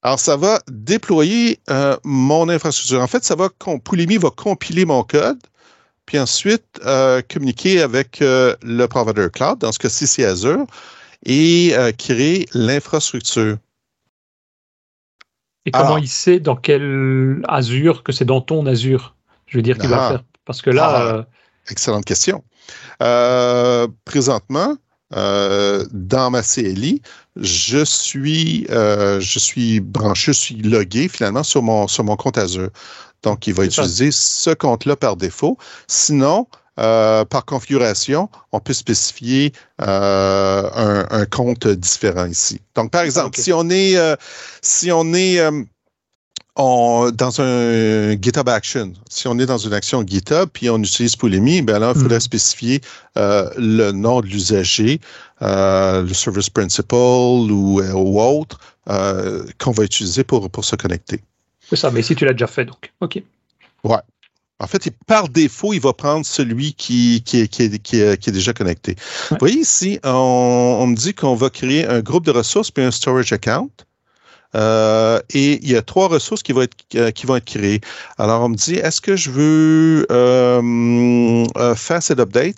[0.03, 1.61] alors ça va déployer
[2.05, 3.01] mon infrastructure.
[3.01, 5.41] En fait, ça va, va compiler mon code
[6.07, 10.67] puis ensuite euh, communiquer avec euh, le provider cloud, dans ce cas-ci c'est Azure,
[11.25, 13.59] et euh, créer l'infrastructure.
[15.67, 19.17] Et comment il sait dans quel Azure que c'est dans ton Azure?
[19.47, 20.11] Je veux dire qu'il va ah.
[20.11, 20.25] faire.
[20.45, 21.27] Parce que là.
[21.27, 21.27] Ah,
[21.69, 22.45] excellente question.
[24.05, 24.77] présentement,
[25.11, 27.03] dans ma CLI,
[27.35, 32.71] je suis, je suis branché, je suis logué finalement sur mon, sur mon compte Azure.
[33.27, 35.59] Donc, il va utiliser ce compte-là par défaut.
[35.89, 36.47] Sinon,
[36.79, 39.53] euh, par configuration, on peut spécifier
[39.83, 42.61] euh, un, compte différent ici.
[42.77, 44.15] Donc, par exemple, si on est, euh,
[44.63, 45.41] si on est
[46.55, 51.63] dans un GitHub Action, si on est dans une action GitHub, puis on utilise Pulumi,
[51.63, 52.31] ben là, il faudrait hmm.
[52.31, 52.81] spécifier
[53.17, 55.01] le nom de l'usager,
[55.41, 61.25] le service principal ou, autre qu'on va utiliser pour, pour se connecter.
[61.69, 62.93] C'est ça, mais si tu l'as déjà fait, donc.
[63.01, 63.23] OK.
[63.85, 63.97] Ouais.
[64.59, 68.97] En fait, par défaut, il va prendre celui qui, qui, est, qui, est, déjà connecté.
[69.31, 72.91] Vous voyez ici, on, me dit qu'on va créer un groupe de ressources puis un
[72.91, 73.71] storage account.
[74.55, 77.83] Euh, et il y a trois ressources qui vont être, euh, qui vont être créées.
[78.17, 81.45] Alors, on me dit, est-ce que je veux euh,
[81.75, 82.57] faire cet update?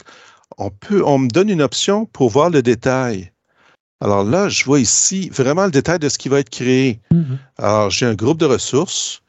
[0.58, 3.32] On, peut, on me donne une option pour voir le détail.
[4.00, 7.00] Alors là, je vois ici vraiment le détail de ce qui va être créé.
[7.12, 7.38] Mm-hmm.
[7.58, 9.22] Alors, j'ai un groupe de ressources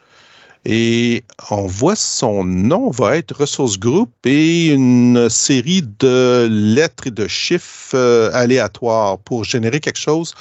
[0.65, 7.11] Et on voit son nom va être ressource group et une série de lettres et
[7.11, 10.35] de chiffres euh, aléatoires pour générer quelque chose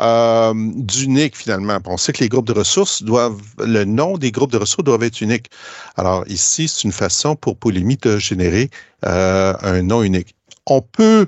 [0.00, 1.78] euh, d'unique finalement.
[1.86, 5.02] On sait que les groupes de ressources doivent, le nom des groupes de ressources doivent
[5.02, 5.50] être uniques.
[5.96, 8.70] Alors ici, c'est une façon pour Polymi de générer
[9.04, 10.36] euh, un nom unique.
[10.66, 11.26] On peut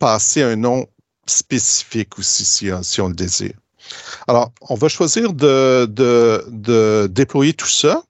[0.00, 0.86] passer un nom
[1.26, 3.54] spécifique aussi si, si on le désire.
[4.28, 8.02] Alors, on va choisir de, de, déployer tout ça.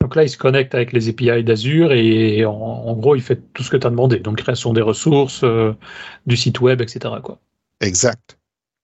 [0.00, 3.62] Donc là, il se connecte avec les API d'Azure et en, gros, il fait tout
[3.62, 4.18] ce que tu as demandé.
[4.18, 5.72] Donc, création des ressources, euh,
[6.26, 7.14] du site web, etc.
[7.22, 7.38] Quoi.
[7.80, 8.38] Exact.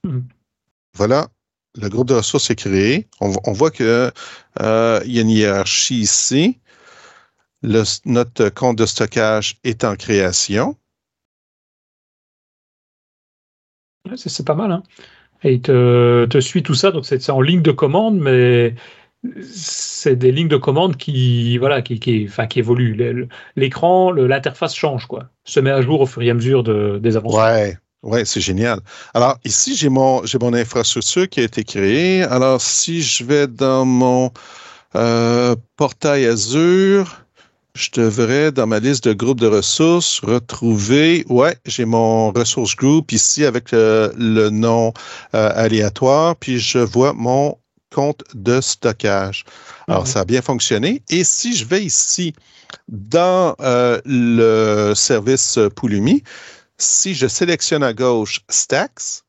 [0.05, 0.21] Hmm.
[0.95, 1.29] Voilà,
[1.81, 3.07] le groupe de ressources est créé.
[3.21, 4.11] On, voit qu'il euh,
[5.05, 6.59] y a une hiérarchie ici.
[7.63, 10.77] notre compte de stockage est en création.
[14.17, 14.73] C'est pas mal.
[14.73, 14.83] Hein.
[15.43, 18.75] Et il te, suit tout ça, donc c'est en ligne de commande, mais
[19.43, 23.29] c'est des lignes de commande qui, voilà, qui, qui, enfin, qui évoluent.
[23.57, 25.29] L'écran, l'interface change, quoi.
[25.45, 27.77] Se met à jour au fur et à mesure de, des avancées.
[28.03, 28.81] Ouais, c'est génial.
[29.13, 32.23] Alors, ici, j'ai mon, j'ai mon infrastructure qui a été créée.
[32.23, 34.31] Alors, si je vais dans mon
[34.95, 37.27] euh, portail Azure,
[37.75, 43.13] je devrais, dans ma liste de groupes de ressources, retrouver, ouais, j'ai mon ressource group
[43.13, 44.93] ici avec le, nom
[45.35, 47.59] euh, aléatoire, puis je vois mon
[47.93, 49.45] compte de stockage.
[49.89, 51.03] Alors, ça a bien fonctionné.
[51.11, 52.35] Et si je vais ici
[52.89, 56.23] dans euh, le service Pulumi,
[56.79, 59.23] si je sélectionne à gauche Stacks,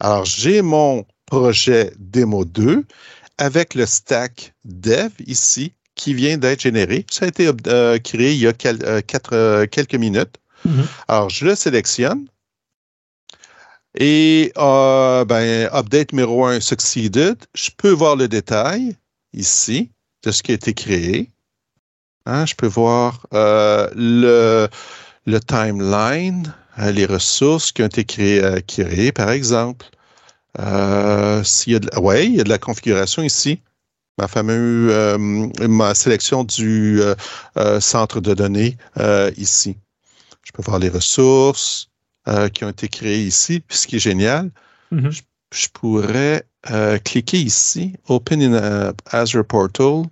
[0.00, 2.84] alors j'ai mon projet démo 2
[3.38, 7.04] avec le stack dev ici qui vient d'être généré.
[7.10, 9.00] Ça a été euh, créé il y a euh,
[9.32, 10.36] euh, quelques minutes.
[10.66, 10.84] Mm-hmm.
[11.08, 12.26] Alors, je le sélectionne.
[13.98, 17.38] Et ben, update numéro 1 succeeded.
[17.54, 18.94] Je peux voir le détail
[19.32, 19.90] ici
[20.22, 21.30] de ce qui a été créé.
[22.26, 24.68] Hein, je peux voir le,
[25.24, 29.86] le, timeline, les ressources qui ont été créées, créées par exemple.
[31.42, 33.62] s'il y a de, ouais, il y a de la configuration ici
[34.18, 35.18] ma fameuse euh,
[35.68, 37.14] ma sélection du euh,
[37.58, 38.76] euh, centre de données
[39.36, 39.76] ici.
[40.42, 41.88] Je peux voir les ressources
[42.52, 43.60] qui ont été créées ici.
[43.60, 44.50] Puis ce qui est génial,
[44.92, 45.22] mm-hmm.
[45.52, 46.44] je, pourrais
[47.04, 50.04] cliquer ici, Open in Azure Portal.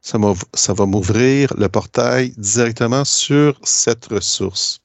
[0.00, 0.18] Ça,
[0.54, 4.80] ça va m'ouvrir le portail directement sur cette ressource.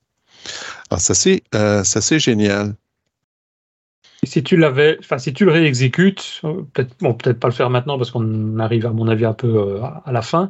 [0.90, 2.76] Alors, ça, c'est génial
[4.28, 7.70] si tu l'avais, enfin si tu le réexécutes, euh, peut-être bon, peut-être pas le faire
[7.70, 10.50] maintenant parce qu'on arrive à mon avis un peu euh, à la fin,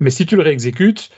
[0.00, 1.10] mais si tu le réexécutes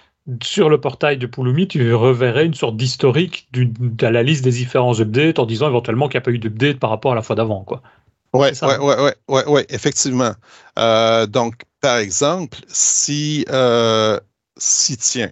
[0.42, 5.00] sur le portail de Pulumi, tu reverrais une sorte d'historique de la liste des différents
[5.00, 7.36] updates en disant éventuellement qu'il n'y a pas eu d'update par rapport à la fois
[7.36, 7.82] d'avant, quoi.
[8.32, 10.32] Ouais, ouais, ouais, ouais, ouais, effectivement.
[10.78, 13.44] Euh, donc, par exemple, si,
[14.56, 15.30] si tiens,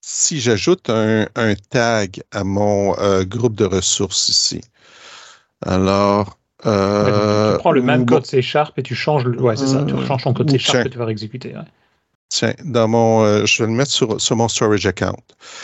[0.00, 4.62] si j'ajoute un, un, tag à mon groupe de ressources ici,
[5.66, 6.38] alors.
[6.66, 9.40] Euh, tu prends le même code C Sharp et tu changes le.
[9.40, 9.84] Ouais, c'est ça.
[9.84, 11.54] Tu changes ton code C Sharp et tu vas exécuter.
[12.28, 15.16] Tiens, dans mon, euh, je vais le mettre sur, sur mon storage account.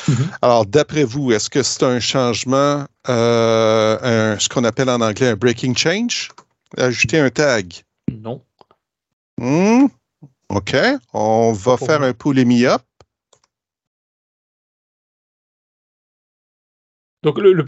[0.08, 0.14] Mm-hmm.
[0.42, 5.36] Alors, d'après vous, est-ce que c'est un changement, euh, ce qu'on appelle en anglais un
[5.36, 6.30] breaking change?
[6.76, 7.72] Ajouter un tag?
[8.10, 8.42] Non.
[9.38, 9.86] Hmm,
[10.48, 10.76] OK.
[11.12, 12.82] On va faire un pull up.
[17.26, 17.64] Donc le, le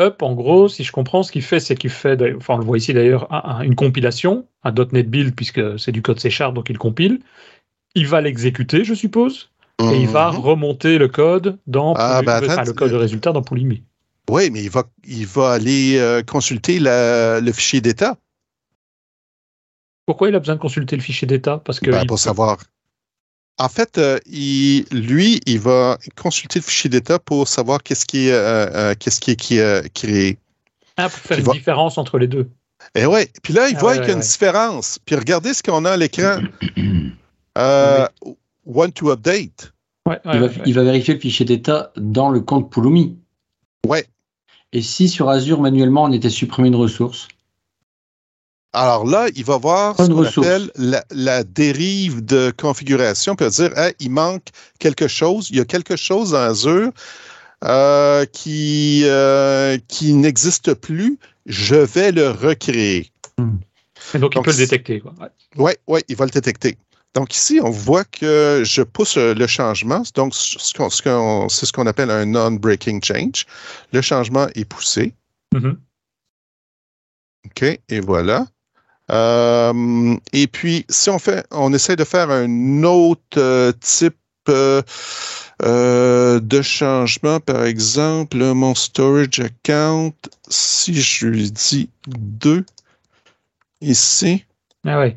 [0.00, 2.64] Up, en gros, si je comprends, ce qu'il fait, c'est qu'il fait, enfin on le
[2.64, 3.28] voit ici d'ailleurs,
[3.62, 7.20] une compilation, un .NET Build, puisque c'est du code C Sharp, donc il compile.
[7.94, 9.50] Il va l'exécuter, je suppose,
[9.82, 10.38] et il va mhm.
[10.38, 13.82] remonter le code dans ah, ben, le code de résultat dans Pulumi.
[14.30, 18.16] Oui, mais il va, il va aller euh, consulter le fichier d'état.
[20.06, 21.58] Pourquoi il a besoin de consulter le fichier d'état?
[21.58, 22.56] Parce que ben, pour savoir
[23.58, 24.18] en fait, euh,
[24.90, 29.32] lui, il va consulter le fichier d'état pour savoir qu'est-ce qui, euh, euh, qu'est-ce qui
[29.32, 30.38] est créé.
[30.96, 32.48] Ah, pour faire une différence entre les deux.
[32.94, 33.28] Et eh ouais.
[33.42, 34.98] Puis là, il ah voit qu'il y a une différence.
[35.04, 36.40] Puis regardez ce qu'on a à l'écran.
[38.66, 39.72] Want to update.
[40.06, 43.18] il, va, vérifier le fichier d'état dans le compte Pulumi.
[43.86, 44.06] Ouais.
[44.72, 47.28] Et si sur Azure, manuellement, on était supprimé une ressource
[48.74, 50.70] alors là, il va voir ce qu'on appelle
[51.10, 54.46] la, dérive de configuration, puis il va dire il manque
[54.78, 56.90] quelque chose, il y a quelque chose dans Azure
[57.64, 63.10] euh, qui, euh, qui n'existe plus, je vais le recréer.
[64.12, 65.02] Et donc, il peut le détecter.
[65.56, 66.76] Oui, ouais, il va le détecter.
[67.14, 70.02] Donc ici, on voit que je pousse le changement.
[70.14, 73.46] Donc, c'est ce qu'on appelle un non-breaking change.
[73.92, 75.14] Le changement est poussé.
[75.54, 75.76] Mm-hmm.
[77.46, 78.46] OK, et voilà.
[79.10, 84.82] Et puis, si on fait, on essaie de faire un autre type de
[86.62, 90.12] changement, par exemple, mon storage account,
[90.48, 92.64] si je lui dis 2
[93.80, 94.44] ici.
[94.86, 95.16] Ah ouais.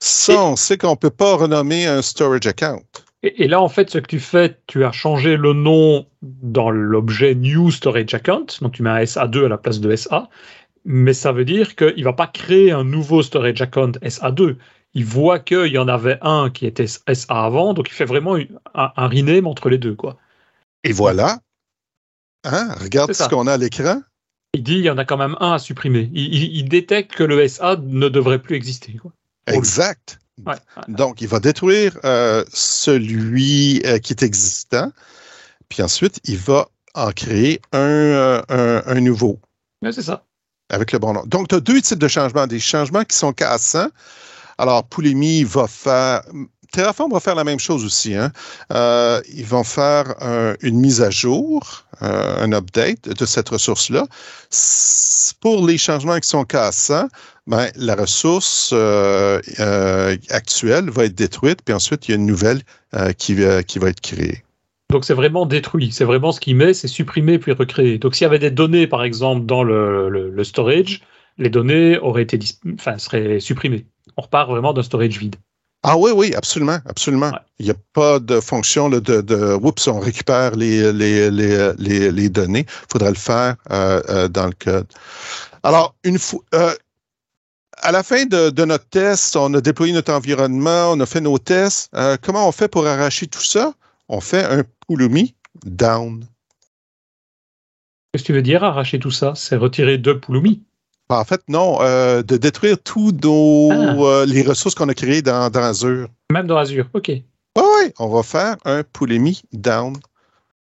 [0.00, 2.82] Ça, on sait qu'on ne peut pas renommer un storage account.
[3.22, 7.36] Et, là, en fait, ce que tu fais, tu as changé le nom dans l'objet
[7.36, 10.28] New Storage Account, donc tu mets un SA2 à la place de SA,
[10.84, 14.56] mais ça veut dire qu'il ne va pas créer un nouveau Storage Account SA2.
[14.94, 18.36] Il voit qu'il y en avait un qui était SA avant, donc il fait vraiment
[18.74, 19.94] un, rename entre les deux.
[19.94, 20.18] quoi.
[20.84, 21.38] Et voilà.
[22.44, 22.74] Hein?
[22.80, 24.02] Regarde ce qu'on a à l'écran.
[24.54, 26.10] Il dit il y en a quand même un à supprimer.
[26.12, 28.94] Il, détecte que le SA ne devrait plus exister.
[28.94, 29.12] Quoi.
[29.46, 30.18] Exact.
[30.88, 34.90] Donc, il va détruire euh, celui euh, qui est existant,
[35.68, 39.40] puis ensuite, il va en créer un, euh, un, nouveau.
[39.82, 40.24] c'est ça.
[40.72, 41.22] Avec le bon nom.
[41.26, 42.46] Donc, tu as deux types de changements.
[42.46, 43.90] Des changements qui sont cassants.
[44.58, 46.22] Alors, Poulemi va faire.
[46.72, 48.14] Terraform va faire la même chose aussi.
[48.14, 48.32] Hein.
[49.28, 50.14] ils vont faire
[50.62, 54.06] une mise à jour, un update de cette ressource-là.
[55.42, 57.08] Pour les changements qui sont cassants,
[57.46, 62.26] ben, la ressource euh, euh, actuelle va être détruite, puis ensuite, il y a une
[62.26, 62.62] nouvelle
[62.94, 64.44] euh, qui va être créée.
[64.92, 67.98] Donc c'est vraiment détruit, c'est vraiment ce qu'il met, c'est supprimé puis recréé.
[67.98, 71.00] Donc s'il y avait des données, par exemple, dans le, storage,
[71.38, 72.38] les données auraient été,
[72.74, 73.86] enfin, seraient supprimées.
[74.16, 75.36] On repart vraiment d'un storage vide.
[75.82, 77.32] Ah oui, oui, absolument, absolument.
[77.58, 82.28] Il n'y a pas de fonction de, de oups, on récupère les, les, les, les
[82.28, 82.66] données.
[82.68, 84.86] Il faudrait le faire dans le code.
[85.64, 86.40] Alors, une fois,
[87.82, 91.38] à la fin de, notre test, on a déployé notre environnement, on a fait nos
[91.38, 91.90] tests.
[91.94, 93.74] Euh, comment on fait pour arracher tout ça?
[94.12, 95.34] On fait un Pulumi
[95.64, 96.26] down.
[98.12, 99.32] Qu'est-ce que tu veux dire, arracher tout ça?
[99.34, 100.62] C'est retirer deux Pulumi?
[101.08, 103.28] Ben, en fait, non, euh, de détruire toutes ah.
[103.28, 106.08] euh, les ressources qu'on a créées dans, Azure.
[106.30, 107.08] Même dans Azure, OK.
[107.08, 109.96] Oui, on va faire un Pulumi down.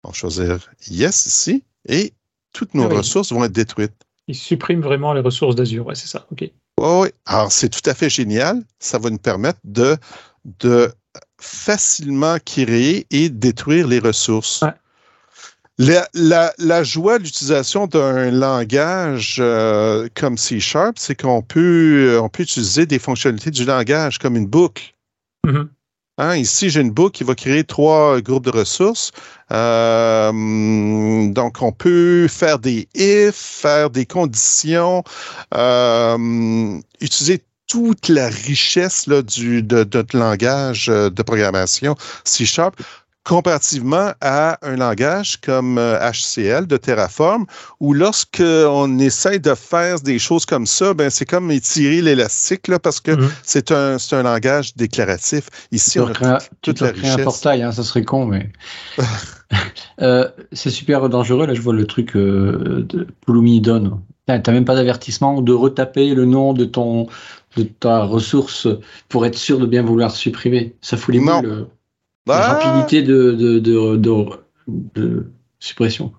[0.02, 0.58] On va choisir
[0.88, 2.14] Yes ici et
[2.52, 4.04] toutes nos ah ressources vont être détruites.
[4.26, 7.94] Il supprime vraiment les ressources d'Azure, ouais, c'est ça, OK oui, alors c'est tout à
[7.94, 8.62] fait génial.
[8.78, 9.96] Ça va nous permettre de,
[10.60, 10.92] de
[11.40, 14.64] facilement créer et détruire les ressources.
[15.80, 16.08] La,
[16.58, 22.42] la, joie de l'utilisation d'un langage euh, comme C Sharp, c'est qu'on peut, on peut
[22.42, 24.92] utiliser des fonctionnalités du langage comme une boucle.
[25.46, 25.68] Mm-hmm.
[26.20, 29.12] Hein, ici, j'ai une boucle qui va créer trois groupes de ressources.
[29.52, 35.04] Euh, donc, on peut faire des if, faire des conditions,
[35.54, 42.74] euh, utiliser toute la richesse là, du, de, de, de langage de programmation C Sharp
[43.28, 47.44] comparativement à un langage comme HCL euh, de Terraform,
[47.78, 53.00] où lorsqu'on essaie de faire des choses comme ça, ben c'est comme étirer l'élastique parce
[53.00, 53.28] que mhm.
[53.42, 55.50] c'est un, un langage déclaratif.
[55.72, 57.18] Ici, on a toute la richesse.
[57.18, 58.50] un portail, hein, ça serait con, mais
[60.00, 61.46] euh, c'est super dangereux.
[61.46, 64.00] Là, je vois le truc euh, de Pulumi Donne.
[64.26, 67.08] T'as même pas d'avertissement de retaper le nom de ton
[67.56, 68.68] de ta ressource
[69.08, 70.76] pour être sûr de bien vouloir supprimer.
[70.80, 71.66] Ça fout les moules.
[72.28, 72.58] Bah.
[72.58, 76.12] rapidité de, de, suppression.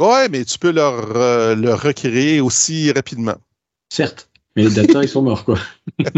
[0.00, 3.36] Ouais, mais tu peux leur, euh, leur recréer aussi rapidement.
[3.90, 5.58] Certes, mais les data, ils sont morts, quoi.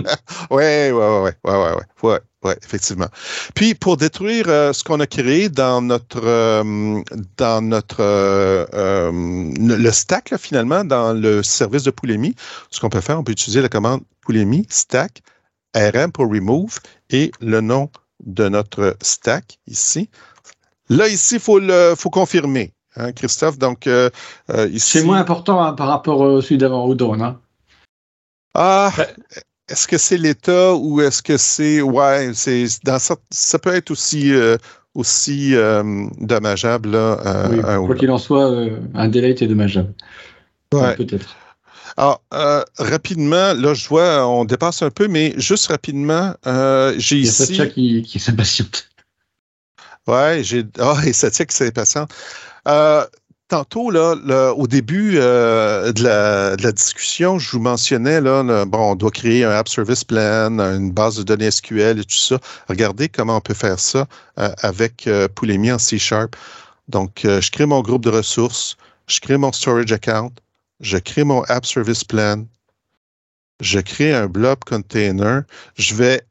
[0.50, 1.74] ouais, ouais, ouais, ouais, ouais,
[2.04, 3.08] ouais, ouais, effectivement.
[3.56, 7.02] Puis, pour détruire euh, ce qu'on a créé dans notre, euh,
[7.36, 8.00] dans notre,
[8.70, 12.36] le stack, finalement, dans le service de Poulémie,
[12.70, 15.20] ce qu'on peut faire, on peut utiliser la commande Poulémie stack
[15.74, 16.78] rm pour remove
[17.10, 17.90] et le nom
[18.22, 20.08] de notre stack ici.
[20.88, 23.58] Là, ici, il faut, le, faut confirmer, hein, Christophe.
[23.58, 24.10] Donc, euh,
[24.50, 24.98] euh, ici.
[24.98, 27.22] C'est moins important hein, par rapport au celui d'avant au drone.
[27.22, 27.40] Hein?
[28.54, 28.92] Ah,
[29.68, 31.80] est-ce que c'est l'État ou est-ce que c'est.
[31.80, 34.32] Ouais, c'est dans ça, ça peut être aussi.
[34.32, 34.56] Euh,
[34.94, 35.54] aussi
[36.20, 36.90] dommageable.
[36.90, 38.54] Là, oui, quoi qu'il en soit,
[38.92, 39.94] un délai est dommageable.
[40.74, 40.94] Ouais.
[40.96, 41.34] Peut-être.
[41.96, 47.18] Alors, euh, rapidement, là, je vois, on dépasse un peu, mais juste rapidement, euh, j'ai
[47.18, 47.44] ici.
[47.50, 48.88] Il y a Satya qui, qui s'impatiente.
[50.06, 50.64] Ouais, j'ai.
[50.78, 52.10] Ah, et Satya qui s'impatiente.
[52.66, 53.04] Euh,
[53.48, 54.14] tantôt, là,
[54.54, 59.10] au début euh, de, la, de, la, discussion, je vous mentionnais, là, bon, on doit
[59.10, 62.38] créer un App Service Plan, une base de données SQL et tout ça.
[62.68, 66.34] Regardez comment on peut faire ça avec Pulemi en C Sharp.
[66.88, 68.76] Donc, je crée mon groupe de ressources,
[69.06, 70.32] je crée mon storage account,
[70.82, 72.44] je crée mon App Service Plan,
[73.60, 75.44] je crée un blob container,
[75.76, 76.22] je vais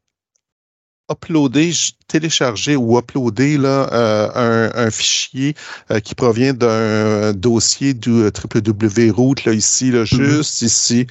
[1.09, 1.71] uploader,
[2.07, 5.55] télécharger ou uploader là, euh, un, fichier
[5.89, 10.23] euh, qui provient d'un dossier du euh, www.root, là, ici, là, mm-hmm.
[10.23, 11.07] juste ici.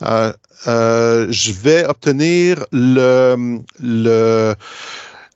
[0.00, 4.54] je vais obtenir le, le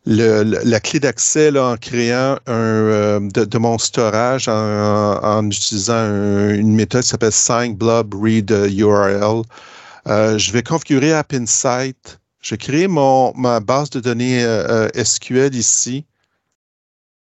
[0.07, 6.05] la clé d'accès en créant un, euh, de, mon storage en, utilisant
[6.51, 9.43] une méthode qui s'appelle Sign Blob Read URL.
[10.07, 12.19] Euh, je vais configurer App Insight.
[12.41, 16.05] Je vais créer mon, ma base de données euh, SQL ici.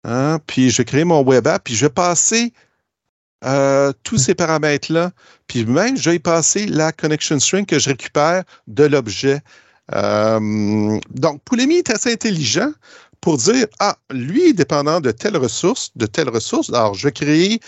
[0.03, 2.53] Hein, puis je vais créer mon web app, puis je vais passer
[4.03, 5.13] tous ces paramètres-là.
[5.47, 9.43] Puis même, je vais y passer la connection string que je récupère de l'objet.
[9.93, 12.73] Euh, donc, Poulemi est assez intelligent
[13.21, 16.69] pour dire, ah, lui est dépendant de telle ressource, de telle ressource.
[16.71, 17.61] Alors, je vais créer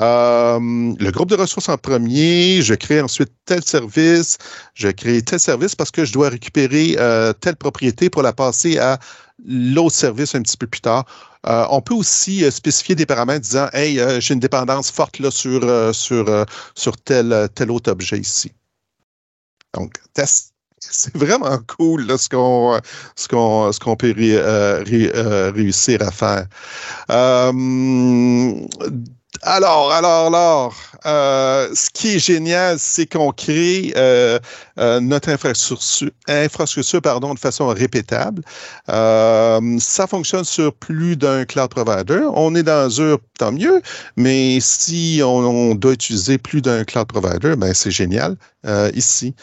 [0.00, 4.38] euh, le groupe de ressources en premier, je crée ensuite tel service,
[4.74, 8.78] je crée tel service parce que je dois récupérer euh, telle propriété pour la passer
[8.78, 9.00] à
[9.44, 11.04] l'autre service un petit peu plus tard.
[11.44, 16.46] on peut aussi spécifier des paramètres disant Hey, j'ai une dépendance forte là, sur, sur,
[16.76, 18.52] sur tel, tel autre objet ici.
[19.74, 20.49] Donc, test
[20.80, 22.80] c'est vraiment cool ce qu'on
[23.14, 26.46] ce qu'on ce qu'on peut euh, euh, réussir à faire.
[27.10, 28.66] Euh,
[29.42, 30.74] alors, alors, alors,
[31.06, 34.38] euh, ce qui est génial, c'est qu'on crée euh,
[34.78, 38.42] euh, notre infrastructure, infrastructure pardon, de façon répétable.
[38.86, 42.20] ça fonctionne sur plus d'un cloud provider.
[42.34, 43.80] On est dans Azure, tant mieux,
[44.16, 48.36] mais si on, doit utiliser plus d'un cloud provider, ben c'est génial
[48.94, 49.34] ici.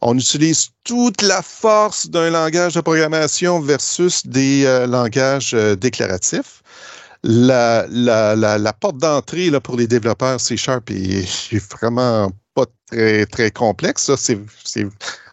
[0.00, 6.62] On utilise toute la force d'un langage de programmation versus des langages déclaratifs
[7.24, 11.26] la, la, la, porte d'entrée pour les développeurs C Sharp est,
[11.72, 14.10] vraiment pas très, très complexe.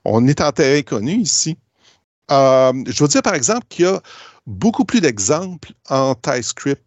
[0.06, 1.58] on est en terrain connu ici.
[2.32, 4.02] Euh, je veux dire, par exemple, qu'il y a
[4.48, 6.82] beaucoup plus d'exemples en TypeScript.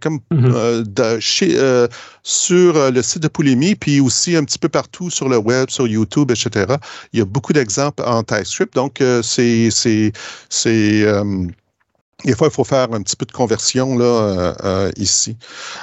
[0.00, 0.84] Comme mm-hmm.
[0.98, 1.88] euh, chez, euh,
[2.22, 5.86] sur le site de Poulemi, puis aussi un petit peu partout sur le web, sur
[5.86, 6.76] YouTube, etc.
[7.12, 8.74] Il y a beaucoup d'exemples en TypeScript.
[8.74, 10.12] Donc, c'est
[12.24, 15.36] des fois, il faut faire un petit peu de conversion là, euh, euh, ici.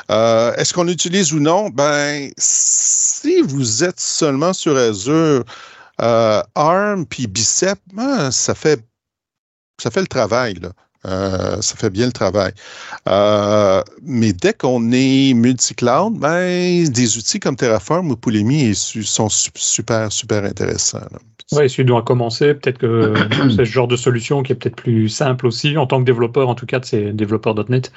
[0.09, 1.69] Euh, est-ce qu'on l'utilise ou non?
[1.69, 5.43] Ben, si vous êtes seulement sur Azure,
[5.97, 8.83] ARM puis Bicep, ben, ça fait
[9.81, 10.55] ça fait le travail.
[10.55, 11.61] Là.
[11.61, 12.53] ça fait bien le travail.
[14.01, 20.43] mais dès qu'on est multi-cloud, ben, des outils comme Terraform ou Pulumi sont super, super
[20.43, 21.07] intéressants.
[21.53, 23.13] Oui, tu dois commencer, peut-être que
[23.49, 26.49] c'est ce genre de solution qui est peut-être plus simple aussi, en tant que développeur,
[26.49, 27.91] en tout cas de ces développeurs.net,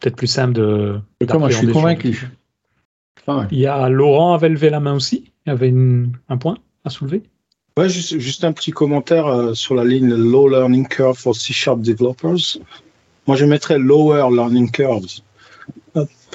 [0.00, 1.00] peut-être plus simple de.
[1.34, 2.28] Moi, je suis convaincu.
[3.50, 5.32] Il y a Laurent avait levé la main aussi.
[5.44, 5.74] Il y avait
[6.28, 7.22] un point à soulever.
[7.76, 11.52] Ouais, juste, juste un petit commentaire euh, sur la ligne Low Learning Curve for C
[11.52, 12.58] Sharp Developers.
[13.26, 15.22] Moi, je mettrais Lower Learning Curves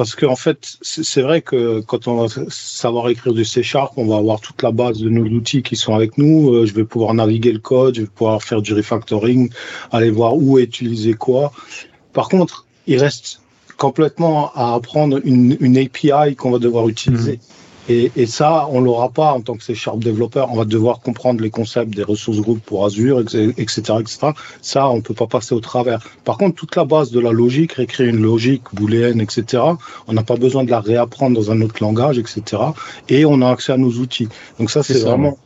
[0.01, 3.93] parce qu'en en fait, c'est vrai que quand on va savoir écrire du C Sharp,
[3.97, 6.55] on va avoir toute la base de nos outils qui sont avec nous.
[6.55, 9.51] Euh, je vais pouvoir naviguer le code, je vais pouvoir faire du refactoring,
[9.91, 11.51] aller voir où utiliser quoi.
[12.13, 13.41] Par contre, il reste
[13.77, 17.33] complètement à apprendre une, une API qu'on va devoir utiliser.
[17.33, 17.60] Mmh.
[18.15, 20.51] Et, ça, on l'aura pas en tant que C Sharp développeur.
[20.51, 24.17] On va devoir comprendre les concepts des ressources groupes pour Azure, etc., etc.
[24.61, 25.99] Ça, on peut pas passer au travers.
[26.23, 29.63] Par contre, toute la base de la logique, réécrire une logique booléenne, etc.
[30.07, 32.61] On n'a pas besoin de la réapprendre dans un autre langage, etc.
[33.09, 34.29] Et on a accès à nos outils.
[34.59, 35.37] Donc ça, c'est vraiment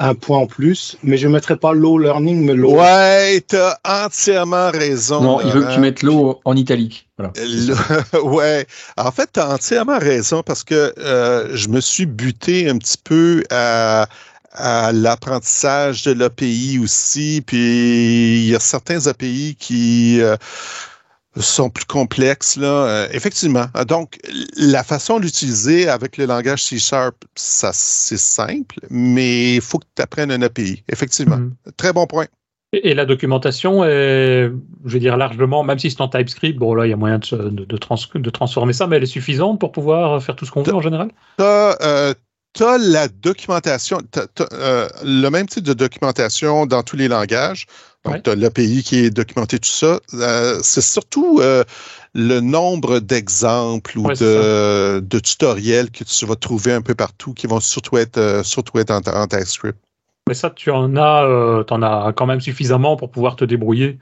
[0.00, 2.74] un point en plus, mais je ne mettrai pas low learning, mais low.
[2.74, 5.20] Ouais, tu as entièrement raison.
[5.20, 7.06] Non, il veut que tu mettes low en italique.
[8.24, 12.78] ouais, en fait, tu as entièrement raison parce que euh, je me suis buté un
[12.78, 14.08] petit peu à,
[14.92, 20.20] l'apprentissage de l'API aussi, puis il y a certains API qui...
[20.22, 20.36] Euh,
[21.36, 22.56] sont plus complexes.
[22.56, 22.66] Là.
[22.66, 23.66] Euh, effectivement.
[23.86, 24.18] Donc,
[24.56, 29.86] la façon d'utiliser avec le langage C Sharp, ça c'est simple, mais il faut que
[29.94, 30.82] tu apprennes un API.
[30.88, 31.36] Effectivement.
[31.36, 31.54] Mhm.
[31.76, 32.26] Très bon point.
[32.72, 34.48] Et, la documentation est,
[34.84, 37.18] je veux dire, largement, même si c'est en TypeScript, bon là, il y a moyen
[37.18, 40.74] de, de, transformer ça, mais elle est suffisante pour pouvoir faire tout ce qu'on veut
[40.74, 41.08] en général?
[41.36, 42.14] Tu as, euh,
[42.60, 43.98] la documentation,
[44.52, 47.66] euh, le même type de documentation dans tous les langages.
[48.04, 50.00] Donc, tu as l'API qui est documenté, tout ça.
[50.14, 51.64] Euh, c'est surtout euh,
[52.14, 57.60] le nombre d'exemples ou de, tutoriels que tu vas trouver un peu partout qui vont
[57.60, 59.78] surtout être, euh, surtout être en, TypeScript.
[60.28, 63.98] Mais ça, tu en as, en as quand même suffisamment pour pouvoir te débrouiller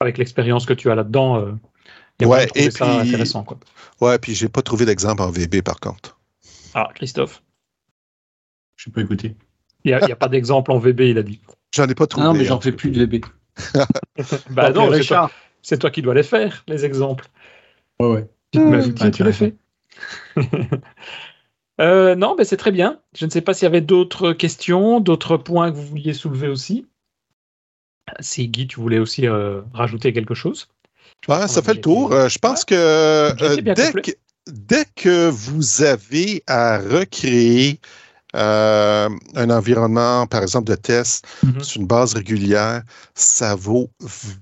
[0.00, 1.56] avec l'expérience que tu as là-dedans.
[2.22, 3.44] ouais, et puis, intéressant.
[3.44, 3.58] Quoi.
[4.00, 6.18] Ouais, puis j'ai pas trouvé d'exemple en VB par contre.
[6.74, 7.42] Ah, Christophe.
[8.76, 9.36] Je n'ai pas écouté.
[9.84, 11.40] Il n'y a, a, pas d'exemple en VB, il a dit.
[11.74, 12.26] J'en ai pas trouvé.
[12.26, 13.24] Non, mais j'en fais plus de VB.
[14.50, 14.90] bah non,
[15.62, 17.26] c'est toi, qui dois les faire, les exemples.
[18.00, 19.10] Ouais, ouais.
[19.12, 19.54] tu les fais.
[21.80, 23.00] Euh, non, mais c'est très bien.
[23.16, 26.48] Je ne sais pas s'il y avait d'autres questions, d'autres points que vous vouliez soulever
[26.48, 26.86] aussi.
[28.20, 30.68] Si Guy, tu voulais aussi euh, rajouter quelque chose?
[31.26, 32.12] ça fait le tour.
[32.12, 33.32] Euh, je pense que,
[34.46, 37.80] dès que, vous avez à recréer
[38.34, 41.62] un environnement, par exemple, de test mm-hmm.
[41.62, 42.82] sur une base régulière,
[43.14, 43.90] ça vaut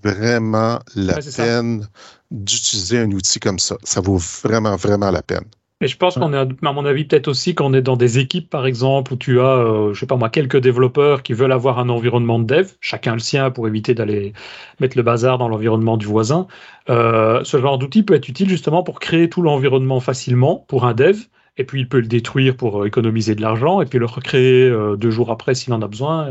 [0.02, 1.88] vraiment la peine
[2.30, 3.76] d'utiliser un outil comme ça.
[3.84, 5.44] Ça vaut vraiment, vraiment la peine.
[5.82, 8.48] Et je pense qu'on est, à mon avis, peut-être aussi qu'on est dans des équipes,
[8.48, 11.78] par exemple, où tu as, euh, je sais pas moi, quelques développeurs qui veulent avoir
[11.78, 14.32] un environnement de dev, chacun le sien pour éviter d'aller
[14.80, 16.46] mettre le bazar dans l'environnement du voisin.
[16.88, 20.94] Euh, ce genre d'outil peut être utile justement pour créer tout l'environnement facilement pour un
[20.94, 21.18] dev,
[21.56, 24.70] et puis il peut le détruire pour euh, économiser de l'argent, et puis le recréer
[24.96, 26.30] deux jours après s'il en a besoin.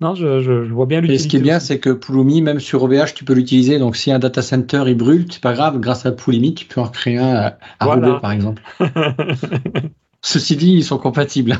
[0.00, 1.22] Non, je, vois bien l'utilité.
[1.22, 3.78] Et ce qui est bien, c'est que Pulumi, même sur OVH, tu peux l'utiliser.
[3.78, 5.78] Donc, si un data center il brûle, c'est pas grave.
[5.78, 8.60] Grâce à Pulumi, tu peux en créer un à, Roubaix, par exemple.
[10.22, 11.58] Ceci dit, ils sont compatibles.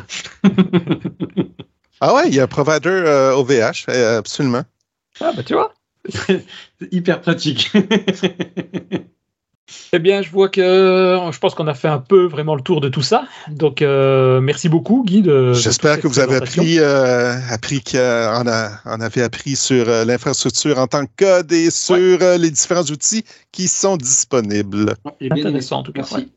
[2.01, 4.63] ah ouais, il y a un provider OVH, euh, euh, absolument.
[5.21, 5.75] Ah bah tu vois.
[6.91, 7.71] hyper pratique.
[9.93, 10.61] Eh bien, je vois que
[11.33, 13.27] je pense qu'on a fait un peu vraiment le tour de tout ça.
[13.49, 15.25] Donc, euh, merci beaucoup, Guy.
[15.53, 18.45] J'espère que vous avez appris, euh, appris qu'on
[18.87, 23.25] on avait appris sur euh, l'infrastructure en tant que code et sur les différents outils
[23.53, 24.95] qui sont disponibles.
[25.21, 26.07] Intéressant, en tout cas.
[26.11, 26.29] Merci.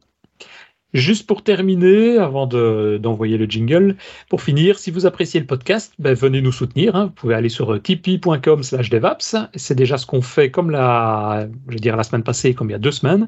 [0.93, 3.97] Juste pour terminer, avant d'envoyer le jingle,
[4.29, 6.95] pour finir, si vous appréciez le podcast, ben, venez nous soutenir.
[6.95, 7.07] Hein.
[7.07, 9.35] Vous pouvez aller sur euh, tipeee.com slash devaps.
[9.55, 12.75] C'est déjà ce qu'on fait comme la, je veux la semaine passée, comme il y
[12.75, 13.27] a deux semaines.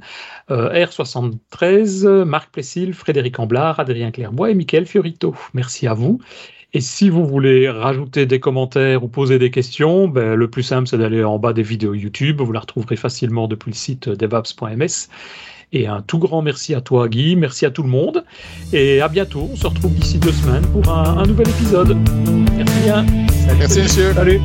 [0.51, 5.35] Euh, R73, Marc Plessil, Frédéric Amblard, Adrien Clairbois et Michael Fiorito.
[5.53, 6.19] Merci à vous.
[6.71, 10.87] Et si vous voulez rajouter des commentaires ou poser des questions, ben, le plus simple,
[10.87, 12.41] c'est d'aller en bas des vidéos YouTube.
[12.41, 15.09] Vous la retrouverez facilement depuis le site devaps.ms.
[15.71, 17.35] Et un tout grand merci à toi, Guy.
[17.35, 18.23] Merci à tout le monde.
[18.73, 19.49] Et à bientôt.
[19.51, 21.95] On se retrouve d'ici deux semaines pour un, nouvel épisode.
[22.57, 23.05] Merci bien.
[23.57, 24.13] merci, monsieur.
[24.13, 24.39] Salut.